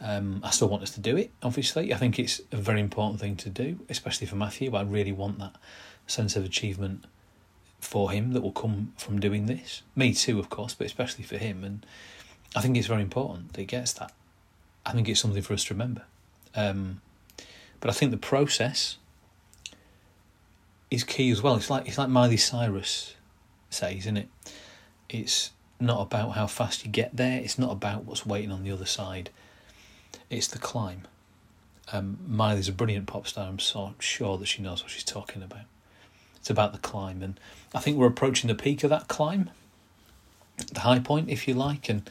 Um, 0.00 0.40
I 0.44 0.50
still 0.50 0.68
want 0.68 0.82
us 0.82 0.90
to 0.92 1.00
do 1.00 1.16
it, 1.16 1.30
obviously. 1.42 1.92
I 1.92 1.96
think 1.96 2.18
it's 2.18 2.40
a 2.52 2.56
very 2.56 2.80
important 2.80 3.20
thing 3.20 3.36
to 3.36 3.50
do, 3.50 3.80
especially 3.88 4.26
for 4.26 4.36
Matthew. 4.36 4.74
I 4.74 4.82
really 4.82 5.12
want 5.12 5.38
that 5.40 5.56
sense 6.06 6.36
of 6.36 6.44
achievement 6.44 7.04
for 7.80 8.10
him 8.10 8.32
that 8.32 8.40
will 8.40 8.52
come 8.52 8.92
from 8.96 9.20
doing 9.20 9.46
this. 9.46 9.82
Me 9.94 10.12
too, 10.14 10.38
of 10.38 10.50
course, 10.50 10.74
but 10.74 10.86
especially 10.86 11.24
for 11.24 11.36
him. 11.36 11.64
And 11.64 11.84
I 12.54 12.60
think 12.60 12.76
it's 12.76 12.86
very 12.86 13.02
important 13.02 13.52
that 13.52 13.60
he 13.60 13.66
gets 13.66 13.92
that. 13.94 14.12
I 14.86 14.92
think 14.92 15.08
it's 15.08 15.20
something 15.20 15.42
for 15.42 15.52
us 15.52 15.64
to 15.64 15.74
remember. 15.74 16.02
Um, 16.54 17.02
but 17.80 17.90
I 17.90 17.92
think 17.92 18.10
the 18.10 18.16
process 18.16 18.96
is 20.90 21.04
key 21.04 21.30
as 21.30 21.42
well. 21.42 21.56
It's 21.56 21.70
like 21.70 21.86
it's 21.86 21.98
like 21.98 22.08
Miley 22.08 22.36
Cyrus 22.36 23.14
says, 23.70 23.96
isn't 23.98 24.16
it? 24.16 24.28
It's 25.08 25.50
not 25.80 26.00
about 26.00 26.30
how 26.30 26.46
fast 26.46 26.84
you 26.84 26.90
get 26.90 27.16
there. 27.16 27.40
It's 27.40 27.58
not 27.58 27.72
about 27.72 28.04
what's 28.04 28.26
waiting 28.26 28.50
on 28.50 28.64
the 28.64 28.72
other 28.72 28.86
side. 28.86 29.30
It's 30.30 30.48
the 30.48 30.58
climb. 30.58 31.02
Um, 31.92 32.18
Miley's 32.26 32.68
a 32.68 32.72
brilliant 32.72 33.06
pop 33.06 33.26
star. 33.26 33.48
I'm 33.48 33.58
so 33.58 33.94
sure 33.98 34.36
that 34.38 34.46
she 34.46 34.62
knows 34.62 34.82
what 34.82 34.90
she's 34.90 35.04
talking 35.04 35.42
about. 35.42 35.64
It's 36.36 36.50
about 36.50 36.72
the 36.72 36.78
climb, 36.78 37.22
and 37.22 37.38
I 37.74 37.80
think 37.80 37.96
we're 37.96 38.06
approaching 38.06 38.48
the 38.48 38.54
peak 38.54 38.84
of 38.84 38.90
that 38.90 39.08
climb, 39.08 39.50
the 40.72 40.80
high 40.80 40.98
point, 40.98 41.30
if 41.30 41.48
you 41.48 41.54
like, 41.54 41.88
and 41.88 42.08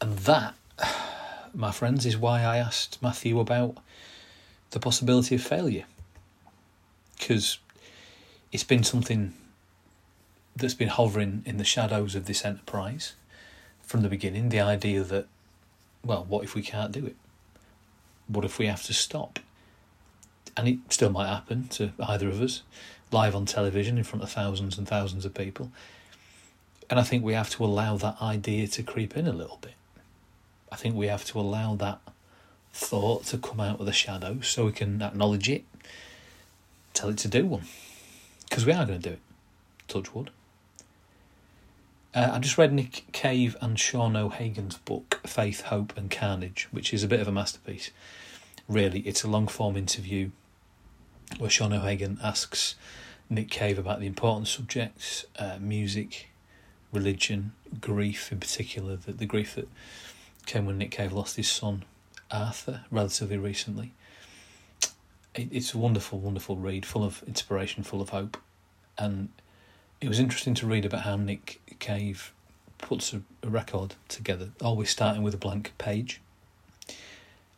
and 0.00 0.18
that, 0.20 0.54
my 1.54 1.70
friends, 1.70 2.04
is 2.04 2.16
why 2.16 2.42
I 2.42 2.58
asked 2.58 3.02
Matthew 3.02 3.38
about 3.38 3.76
the 4.70 4.80
possibility 4.80 5.34
of 5.34 5.42
failure, 5.42 5.84
because 7.18 7.58
it's 8.52 8.64
been 8.64 8.84
something 8.84 9.34
that's 10.56 10.74
been 10.74 10.88
hovering 10.88 11.42
in 11.44 11.58
the 11.58 11.64
shadows 11.64 12.14
of 12.14 12.24
this 12.24 12.44
enterprise 12.44 13.14
from 13.82 14.02
the 14.02 14.08
beginning. 14.08 14.48
The 14.48 14.60
idea 14.60 15.02
that, 15.02 15.26
well, 16.04 16.24
what 16.28 16.44
if 16.44 16.54
we 16.54 16.62
can't 16.62 16.92
do 16.92 17.04
it? 17.06 17.16
What 18.26 18.44
if 18.44 18.58
we 18.58 18.66
have 18.66 18.82
to 18.84 18.94
stop? 18.94 19.38
And 20.56 20.66
it 20.66 20.78
still 20.88 21.10
might 21.10 21.28
happen 21.28 21.68
to 21.68 21.92
either 22.00 22.28
of 22.28 22.40
us, 22.40 22.62
live 23.12 23.36
on 23.36 23.44
television 23.44 23.98
in 23.98 24.04
front 24.04 24.22
of 24.22 24.30
thousands 24.30 24.78
and 24.78 24.88
thousands 24.88 25.24
of 25.24 25.34
people. 25.34 25.70
And 26.88 26.98
I 26.98 27.02
think 27.02 27.22
we 27.22 27.34
have 27.34 27.50
to 27.50 27.64
allow 27.64 27.96
that 27.98 28.16
idea 28.22 28.66
to 28.68 28.82
creep 28.82 29.16
in 29.16 29.26
a 29.26 29.32
little 29.32 29.58
bit. 29.60 29.74
I 30.72 30.76
think 30.76 30.94
we 30.94 31.08
have 31.08 31.24
to 31.26 31.38
allow 31.38 31.74
that 31.76 32.00
thought 32.72 33.24
to 33.26 33.38
come 33.38 33.60
out 33.60 33.80
of 33.80 33.86
the 33.86 33.92
shadows 33.92 34.48
so 34.48 34.66
we 34.66 34.72
can 34.72 35.02
acknowledge 35.02 35.48
it, 35.48 35.64
tell 36.94 37.10
it 37.10 37.18
to 37.18 37.28
do 37.28 37.46
one. 37.46 37.64
Because 38.48 38.64
we 38.64 38.72
are 38.72 38.86
going 38.86 39.00
to 39.00 39.08
do 39.08 39.14
it. 39.14 39.20
Touch 39.88 40.14
wood. 40.14 40.30
Uh, 42.16 42.30
I 42.32 42.38
just 42.38 42.56
read 42.56 42.72
Nick 42.72 43.04
Cave 43.12 43.58
and 43.60 43.78
Sean 43.78 44.16
O'Hagan's 44.16 44.78
book, 44.78 45.20
Faith, 45.26 45.60
Hope 45.64 45.94
and 45.98 46.10
Carnage, 46.10 46.66
which 46.70 46.94
is 46.94 47.04
a 47.04 47.08
bit 47.08 47.20
of 47.20 47.28
a 47.28 47.32
masterpiece. 47.32 47.90
Really, 48.66 49.00
it's 49.00 49.22
a 49.22 49.28
long 49.28 49.46
form 49.46 49.76
interview 49.76 50.30
where 51.36 51.50
Sean 51.50 51.74
O'Hagan 51.74 52.18
asks 52.24 52.74
Nick 53.28 53.50
Cave 53.50 53.78
about 53.78 54.00
the 54.00 54.06
important 54.06 54.48
subjects 54.48 55.26
uh, 55.38 55.58
music, 55.60 56.30
religion, 56.90 57.52
grief 57.82 58.32
in 58.32 58.40
particular, 58.40 58.96
the, 58.96 59.12
the 59.12 59.26
grief 59.26 59.54
that 59.54 59.68
came 60.46 60.64
when 60.64 60.78
Nick 60.78 60.92
Cave 60.92 61.12
lost 61.12 61.36
his 61.36 61.50
son 61.50 61.84
Arthur 62.30 62.86
relatively 62.90 63.36
recently. 63.36 63.92
It, 65.34 65.48
it's 65.52 65.74
a 65.74 65.78
wonderful, 65.78 66.18
wonderful 66.18 66.56
read, 66.56 66.86
full 66.86 67.04
of 67.04 67.22
inspiration, 67.26 67.82
full 67.82 68.00
of 68.00 68.08
hope. 68.08 68.38
And 68.96 69.28
it 70.00 70.08
was 70.08 70.18
interesting 70.20 70.54
to 70.54 70.66
read 70.66 70.84
about 70.84 71.02
how 71.02 71.16
Nick 71.16 71.60
Cave 71.78 72.32
puts 72.78 73.12
a, 73.12 73.22
a 73.42 73.48
record 73.48 73.94
together, 74.08 74.50
always 74.60 74.90
starting 74.90 75.22
with 75.22 75.34
a 75.34 75.38
blank 75.38 75.72
page. 75.78 76.20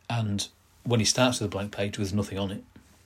And 0.09 0.47
when 0.83 0.99
he 0.99 1.05
starts 1.05 1.39
with 1.39 1.47
a 1.47 1.51
blank 1.51 1.71
page 1.71 1.97
with 1.97 2.13
nothing 2.13 2.39
on 2.39 2.51
it, 2.51 2.63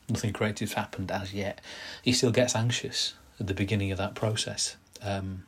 nothing 0.07 0.33
creative's 0.33 0.73
happened 0.73 1.11
as 1.11 1.33
yet, 1.33 1.61
he 2.01 2.13
still 2.13 2.31
gets 2.31 2.55
anxious 2.55 3.15
at 3.39 3.47
the 3.47 3.53
beginning 3.53 3.91
of 3.91 3.97
that 3.97 4.15
process. 4.15 4.75
Um, 5.01 5.45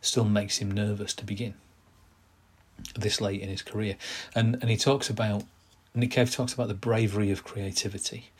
still 0.00 0.24
makes 0.24 0.58
him 0.58 0.70
nervous 0.70 1.12
to 1.14 1.24
begin 1.24 1.54
this 2.94 3.20
late 3.20 3.40
in 3.40 3.48
his 3.48 3.62
career. 3.62 3.96
And 4.34 4.54
and 4.60 4.70
he 4.70 4.76
talks 4.76 5.10
about 5.10 5.44
Nick 5.94 6.12
Cave 6.12 6.30
talks 6.30 6.52
about 6.52 6.68
the 6.68 6.74
bravery 6.74 7.30
of 7.30 7.44
creativity, 7.44 8.30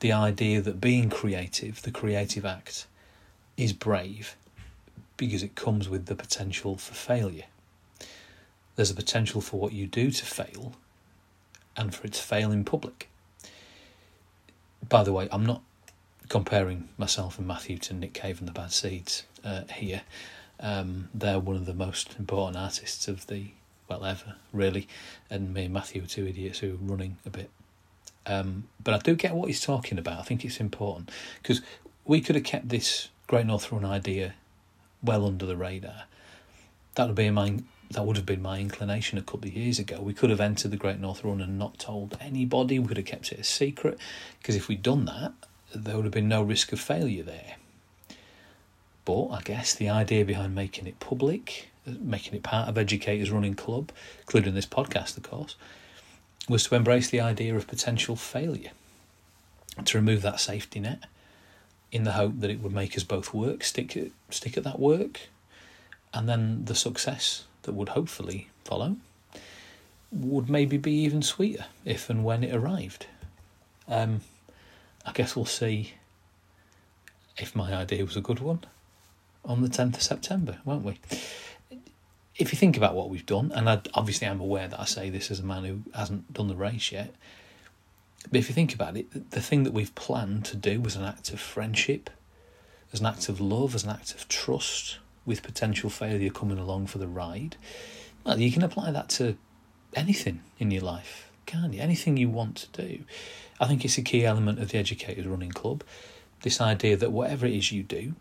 the 0.00 0.12
idea 0.12 0.60
that 0.60 0.80
being 0.80 1.10
creative, 1.10 1.82
the 1.82 1.90
creative 1.90 2.44
act, 2.44 2.86
is 3.56 3.72
brave 3.72 4.36
because 5.16 5.42
it 5.42 5.54
comes 5.54 5.88
with 5.88 6.06
the 6.06 6.14
potential 6.14 6.76
for 6.76 6.94
failure. 6.94 7.44
There's 8.76 8.90
a 8.90 8.94
potential 8.94 9.40
for 9.40 9.60
what 9.60 9.72
you 9.72 9.86
do 9.86 10.10
to 10.10 10.24
fail 10.24 10.72
and 11.76 11.94
for 11.94 12.06
it 12.06 12.14
to 12.14 12.22
fail 12.22 12.50
in 12.50 12.64
public. 12.64 13.08
By 14.88 15.04
the 15.04 15.12
way, 15.12 15.28
I'm 15.30 15.44
not 15.44 15.62
comparing 16.28 16.88
myself 16.96 17.38
and 17.38 17.46
Matthew 17.46 17.76
to 17.78 17.94
Nick 17.94 18.14
Cave 18.14 18.38
and 18.38 18.48
the 18.48 18.52
Bad 18.52 18.72
Seeds 18.72 19.24
uh, 19.44 19.62
here. 19.74 20.02
Um, 20.58 21.08
they're 21.12 21.38
one 21.38 21.56
of 21.56 21.66
the 21.66 21.74
most 21.74 22.16
important 22.18 22.56
artists 22.56 23.08
of 23.08 23.26
the 23.26 23.48
well 23.88 24.04
ever, 24.04 24.36
really, 24.52 24.88
and 25.28 25.52
me 25.52 25.64
and 25.64 25.74
Matthew 25.74 26.04
are 26.04 26.06
two 26.06 26.26
idiots 26.26 26.60
who 26.60 26.74
are 26.74 26.76
running 26.76 27.16
a 27.26 27.30
bit. 27.30 27.50
Um, 28.24 28.68
but 28.82 28.94
I 28.94 28.98
do 28.98 29.14
get 29.16 29.34
what 29.34 29.48
he's 29.48 29.60
talking 29.60 29.98
about. 29.98 30.20
I 30.20 30.22
think 30.22 30.44
it's 30.44 30.60
important 30.60 31.10
because 31.42 31.60
we 32.04 32.20
could 32.20 32.36
have 32.36 32.44
kept 32.44 32.68
this 32.68 33.08
Great 33.30 33.46
North 33.46 33.70
Run 33.70 33.84
idea 33.84 34.34
well 35.04 35.24
under 35.24 35.46
the 35.46 35.54
radar. 35.54 36.06
That 36.96 37.06
would 37.06 37.14
be 37.14 37.30
my 37.30 37.60
that 37.92 38.04
would 38.04 38.16
have 38.16 38.26
been 38.26 38.42
my 38.42 38.58
inclination 38.58 39.18
a 39.18 39.22
couple 39.22 39.46
of 39.46 39.54
years 39.54 39.78
ago. 39.78 40.00
We 40.00 40.14
could 40.14 40.30
have 40.30 40.40
entered 40.40 40.72
the 40.72 40.76
Great 40.76 40.98
North 40.98 41.22
Run 41.22 41.40
and 41.40 41.56
not 41.56 41.78
told 41.78 42.18
anybody. 42.20 42.80
We 42.80 42.88
could 42.88 42.96
have 42.96 43.06
kept 43.06 43.30
it 43.30 43.38
a 43.38 43.44
secret 43.44 44.00
because 44.40 44.56
if 44.56 44.66
we'd 44.66 44.82
done 44.82 45.04
that, 45.04 45.32
there 45.72 45.94
would 45.94 46.06
have 46.06 46.12
been 46.12 46.26
no 46.26 46.42
risk 46.42 46.72
of 46.72 46.80
failure 46.80 47.22
there. 47.22 47.54
But 49.04 49.28
I 49.28 49.42
guess 49.42 49.76
the 49.76 49.88
idea 49.88 50.24
behind 50.24 50.56
making 50.56 50.88
it 50.88 50.98
public, 50.98 51.70
making 51.86 52.34
it 52.34 52.42
part 52.42 52.68
of 52.68 52.76
Educators 52.76 53.30
Running 53.30 53.54
Club, 53.54 53.92
including 54.22 54.54
this 54.54 54.66
podcast, 54.66 55.16
of 55.16 55.22
course, 55.22 55.54
was 56.48 56.64
to 56.64 56.74
embrace 56.74 57.08
the 57.08 57.20
idea 57.20 57.54
of 57.54 57.68
potential 57.68 58.16
failure, 58.16 58.72
to 59.84 59.98
remove 59.98 60.22
that 60.22 60.40
safety 60.40 60.80
net 60.80 61.04
in 61.92 62.04
the 62.04 62.12
hope 62.12 62.40
that 62.40 62.50
it 62.50 62.60
would 62.60 62.72
make 62.72 62.96
us 62.96 63.04
both 63.04 63.34
work, 63.34 63.64
stick 63.64 63.96
at, 63.96 64.08
stick 64.30 64.56
at 64.56 64.64
that 64.64 64.78
work, 64.78 65.20
and 66.14 66.28
then 66.28 66.64
the 66.64 66.74
success 66.74 67.44
that 67.62 67.72
would 67.72 67.90
hopefully 67.90 68.48
follow 68.64 68.96
would 70.12 70.50
maybe 70.50 70.76
be 70.76 70.92
even 70.92 71.22
sweeter 71.22 71.66
if 71.84 72.10
and 72.10 72.24
when 72.24 72.42
it 72.42 72.54
arrived. 72.54 73.06
Um, 73.88 74.20
I 75.04 75.12
guess 75.12 75.36
we'll 75.36 75.44
see 75.44 75.94
if 77.36 77.54
my 77.54 77.72
idea 77.72 78.04
was 78.04 78.16
a 78.16 78.20
good 78.20 78.40
one 78.40 78.60
on 79.44 79.62
the 79.62 79.68
10th 79.68 79.96
of 79.96 80.02
September, 80.02 80.58
won't 80.64 80.84
we? 80.84 80.98
If 82.36 82.52
you 82.52 82.58
think 82.58 82.76
about 82.76 82.94
what 82.94 83.10
we've 83.10 83.26
done, 83.26 83.52
and 83.54 83.68
I, 83.68 83.80
obviously 83.94 84.26
I'm 84.26 84.40
aware 84.40 84.68
that 84.68 84.80
I 84.80 84.84
say 84.84 85.10
this 85.10 85.30
as 85.30 85.40
a 85.40 85.44
man 85.44 85.64
who 85.64 85.82
hasn't 85.94 86.32
done 86.32 86.48
the 86.48 86.54
race 86.54 86.92
yet, 86.92 87.14
but 88.28 88.38
if 88.38 88.48
you 88.48 88.54
think 88.54 88.74
about 88.74 88.96
it, 88.96 89.30
the 89.30 89.40
thing 89.40 89.62
that 89.62 89.72
we've 89.72 89.94
planned 89.94 90.44
to 90.46 90.56
do 90.56 90.80
was 90.80 90.96
an 90.96 91.04
act 91.04 91.32
of 91.32 91.40
friendship, 91.40 92.10
as 92.92 93.00
an 93.00 93.06
act 93.06 93.28
of 93.28 93.40
love, 93.40 93.74
as 93.74 93.84
an 93.84 93.90
act 93.90 94.14
of 94.14 94.28
trust, 94.28 94.98
with 95.24 95.42
potential 95.42 95.90
failure 95.90 96.30
coming 96.30 96.58
along 96.58 96.86
for 96.86 96.98
the 96.98 97.08
ride. 97.08 97.56
Well, 98.24 98.38
you 98.38 98.52
can 98.52 98.62
apply 98.62 98.90
that 98.90 99.08
to 99.10 99.36
anything 99.94 100.42
in 100.58 100.70
your 100.70 100.82
life, 100.82 101.30
can't 101.46 101.72
you? 101.72 101.80
Anything 101.80 102.16
you 102.16 102.28
want 102.28 102.56
to 102.56 102.86
do. 102.86 103.04
I 103.60 103.66
think 103.66 103.84
it's 103.84 103.98
a 103.98 104.02
key 104.02 104.24
element 104.24 104.58
of 104.58 104.70
the 104.70 104.78
Educators 104.78 105.26
Running 105.26 105.52
Club. 105.52 105.84
This 106.42 106.60
idea 106.60 106.96
that 106.96 107.12
whatever 107.12 107.46
it 107.46 107.52
is 107.52 107.72
you 107.72 107.82
do, 107.82 108.14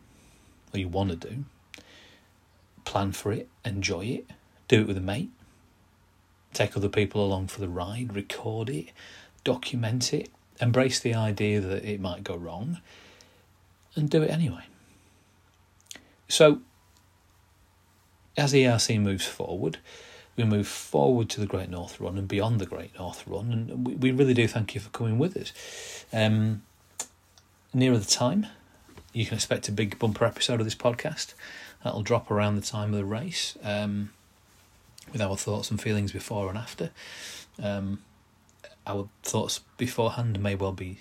or 0.73 0.79
you 0.79 0.87
want 0.87 1.09
to 1.09 1.15
do, 1.15 1.45
plan 2.85 3.11
for 3.11 3.31
it, 3.31 3.47
enjoy 3.63 4.05
it, 4.05 4.29
do 4.67 4.81
it 4.81 4.87
with 4.87 4.97
a 4.97 5.01
mate, 5.01 5.31
take 6.53 6.75
other 6.75 6.89
people 6.89 7.23
along 7.23 7.47
for 7.47 7.61
the 7.61 7.69
ride, 7.69 8.15
record 8.15 8.69
it, 8.69 8.87
document 9.49 10.13
it, 10.13 10.29
embrace 10.61 10.99
the 10.99 11.15
idea 11.15 11.59
that 11.59 11.83
it 11.83 11.99
might 11.99 12.23
go 12.23 12.35
wrong, 12.35 12.77
and 13.95 14.07
do 14.07 14.21
it 14.21 14.29
anyway. 14.29 14.61
So, 16.27 16.61
as 18.37 18.53
ERC 18.53 19.01
moves 19.01 19.25
forward, 19.25 19.79
we 20.35 20.43
move 20.43 20.67
forward 20.67 21.29
to 21.31 21.39
the 21.39 21.47
Great 21.47 21.71
North 21.71 21.99
Run 21.99 22.15
and 22.15 22.27
beyond 22.27 22.61
the 22.61 22.67
Great 22.67 22.95
North 22.99 23.25
Run, 23.25 23.51
and 23.51 23.87
we, 23.87 23.95
we 23.95 24.11
really 24.11 24.35
do 24.35 24.47
thank 24.47 24.75
you 24.75 24.81
for 24.81 24.91
coming 24.91 25.17
with 25.17 25.35
us. 25.35 26.05
Um, 26.13 26.61
nearer 27.73 27.97
the 27.97 28.05
time, 28.05 28.45
you 29.13 29.25
can 29.25 29.33
expect 29.33 29.67
a 29.67 29.71
big 29.71 29.97
bumper 29.97 30.25
episode 30.25 30.59
of 30.59 30.67
this 30.67 30.75
podcast 30.75 31.33
that'll 31.83 32.03
drop 32.03 32.29
around 32.29 32.55
the 32.55 32.61
time 32.61 32.91
of 32.91 32.99
the 32.99 33.05
race 33.05 33.57
um, 33.63 34.11
with 35.11 35.21
our 35.23 35.35
thoughts 35.35 35.71
and 35.71 35.81
feelings 35.81 36.11
before 36.11 36.49
and 36.49 36.57
after. 36.59 36.91
Um, 37.59 38.03
our 38.89 39.07
thoughts 39.23 39.61
beforehand 39.77 40.39
may 40.41 40.55
well 40.55 40.73
be 40.73 40.99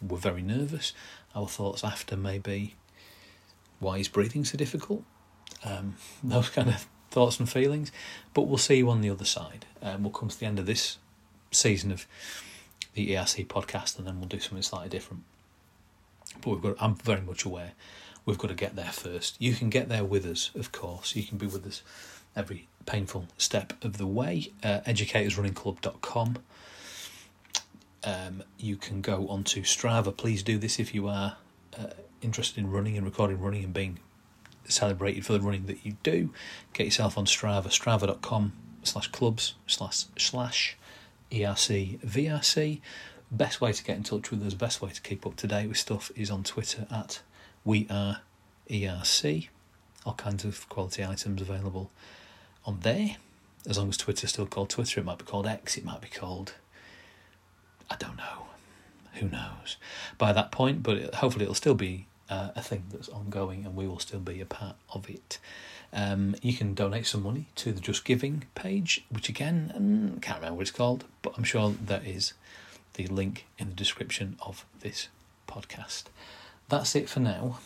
we're 0.00 0.16
very 0.16 0.42
nervous. 0.42 0.94
Our 1.34 1.46
thoughts 1.46 1.84
after 1.84 2.16
may 2.16 2.38
be 2.38 2.74
why 3.80 3.98
is 3.98 4.08
breathing 4.08 4.44
so 4.44 4.56
difficult? 4.56 5.02
Um, 5.64 5.96
those 6.24 6.48
kind 6.48 6.68
of 6.68 6.86
thoughts 7.10 7.38
and 7.38 7.48
feelings. 7.48 7.92
But 8.32 8.42
we'll 8.42 8.58
see 8.58 8.76
you 8.76 8.88
on 8.90 9.00
the 9.00 9.10
other 9.10 9.24
side. 9.24 9.66
Um, 9.82 10.04
we'll 10.04 10.12
come 10.12 10.28
to 10.28 10.38
the 10.38 10.46
end 10.46 10.58
of 10.58 10.66
this 10.66 10.98
season 11.50 11.90
of 11.90 12.06
the 12.94 13.10
ERC 13.10 13.46
podcast, 13.46 13.98
and 13.98 14.06
then 14.06 14.18
we'll 14.18 14.28
do 14.28 14.40
something 14.40 14.62
slightly 14.62 14.88
different. 14.88 15.24
But 16.40 16.50
we've 16.50 16.62
got. 16.62 16.76
I'm 16.80 16.94
very 16.94 17.20
much 17.20 17.44
aware 17.44 17.72
we've 18.24 18.38
got 18.38 18.48
to 18.48 18.54
get 18.54 18.76
there 18.76 18.92
first. 18.92 19.36
You 19.40 19.54
can 19.54 19.70
get 19.70 19.88
there 19.88 20.04
with 20.04 20.24
us, 20.26 20.50
of 20.54 20.72
course. 20.72 21.16
You 21.16 21.22
can 21.22 21.38
be 21.38 21.46
with 21.46 21.66
us 21.66 21.82
every 22.36 22.68
painful 22.86 23.26
step 23.36 23.72
of 23.84 23.98
the 23.98 24.06
way. 24.06 24.52
Uh, 24.62 24.80
educatorsrunningclub.com. 24.86 26.36
Um, 28.02 28.42
you 28.58 28.76
can 28.76 29.00
go 29.00 29.28
onto 29.28 29.62
Strava. 29.62 30.16
Please 30.16 30.42
do 30.42 30.58
this 30.58 30.78
if 30.78 30.94
you 30.94 31.08
are 31.08 31.36
uh, 31.78 31.88
interested 32.22 32.58
in 32.58 32.70
running 32.70 32.96
and 32.96 33.04
recording 33.04 33.40
running 33.40 33.64
and 33.64 33.74
being 33.74 33.98
celebrated 34.64 35.26
for 35.26 35.32
the 35.32 35.40
running 35.40 35.66
that 35.66 35.84
you 35.84 35.96
do. 36.02 36.32
Get 36.72 36.86
yourself 36.86 37.18
on 37.18 37.26
Strava, 37.26 37.66
strava.com 37.66 38.52
slash 38.82 39.08
clubs 39.08 39.54
slash 39.66 40.04
slash 40.16 40.76
ERC 41.30 42.00
VRC. 42.00 42.80
Best 43.30 43.60
way 43.60 43.72
to 43.72 43.84
get 43.84 43.96
in 43.96 44.02
touch 44.02 44.30
with 44.30 44.44
us, 44.44 44.54
best 44.54 44.82
way 44.82 44.90
to 44.90 45.00
keep 45.00 45.26
up 45.26 45.36
to 45.36 45.46
date 45.46 45.68
with 45.68 45.76
stuff 45.76 46.10
is 46.16 46.30
on 46.30 46.42
Twitter 46.42 46.86
at 46.90 47.20
we 47.64 47.86
are 47.88 48.20
ERC. 48.68 49.48
All 50.04 50.14
kinds 50.14 50.44
of 50.44 50.68
quality 50.68 51.04
items 51.04 51.42
available 51.42 51.90
on 52.64 52.80
there. 52.80 53.16
As 53.68 53.76
long 53.76 53.90
as 53.90 53.98
Twitter's 53.98 54.30
still 54.30 54.46
called 54.46 54.70
Twitter, 54.70 55.00
it 55.00 55.04
might 55.04 55.18
be 55.18 55.24
called 55.24 55.46
X, 55.46 55.76
it 55.76 55.84
might 55.84 56.00
be 56.00 56.08
called. 56.08 56.54
I 57.90 57.96
don't 57.96 58.16
know. 58.16 58.46
Who 59.14 59.28
knows? 59.28 59.76
By 60.18 60.32
that 60.32 60.52
point, 60.52 60.82
but 60.82 61.16
hopefully 61.16 61.44
it'll 61.44 61.54
still 61.54 61.74
be 61.74 62.06
uh, 62.30 62.50
a 62.54 62.62
thing 62.62 62.84
that's 62.92 63.08
ongoing 63.08 63.66
and 63.66 63.74
we 63.74 63.86
will 63.86 63.98
still 63.98 64.20
be 64.20 64.40
a 64.40 64.46
part 64.46 64.76
of 64.94 65.10
it. 65.10 65.38
Um, 65.92 66.36
you 66.40 66.54
can 66.54 66.74
donate 66.74 67.06
some 67.06 67.24
money 67.24 67.46
to 67.56 67.72
the 67.72 67.80
Just 67.80 68.04
Giving 68.04 68.44
page, 68.54 69.04
which 69.10 69.28
again, 69.28 69.72
um, 69.74 70.20
can't 70.20 70.38
remember 70.38 70.58
what 70.58 70.62
it's 70.62 70.70
called, 70.70 71.04
but 71.22 71.34
I'm 71.36 71.44
sure 71.44 71.74
that 71.86 72.06
is 72.06 72.32
the 72.94 73.08
link 73.08 73.46
in 73.58 73.68
the 73.70 73.74
description 73.74 74.36
of 74.40 74.64
this 74.80 75.08
podcast. 75.48 76.04
That's 76.68 76.94
it 76.94 77.08
for 77.08 77.18
now. 77.18 77.58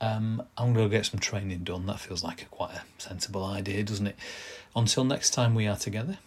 Um, 0.00 0.42
I'm 0.58 0.74
going 0.74 0.90
to 0.90 0.94
get 0.94 1.06
some 1.06 1.20
training 1.20 1.64
done. 1.64 1.86
That 1.86 2.00
feels 2.00 2.22
like 2.22 2.42
a 2.42 2.46
quite 2.46 2.74
a 2.74 2.82
sensible 2.98 3.44
idea, 3.44 3.82
doesn't 3.82 4.06
it? 4.06 4.16
Until 4.76 5.04
next 5.04 5.30
time 5.30 5.54
we 5.54 5.66
are 5.66 5.76
together, 5.76 6.18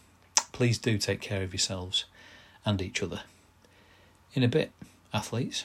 please 0.52 0.80
do 0.80 0.98
take 0.98 1.22
care 1.22 1.44
of 1.44 1.54
yourselves 1.54 2.06
and 2.68 2.82
each 2.82 3.01
other. 3.01 3.22
In 4.34 4.43
a 4.43 4.47
bit, 4.49 4.72
athletes. 5.13 5.63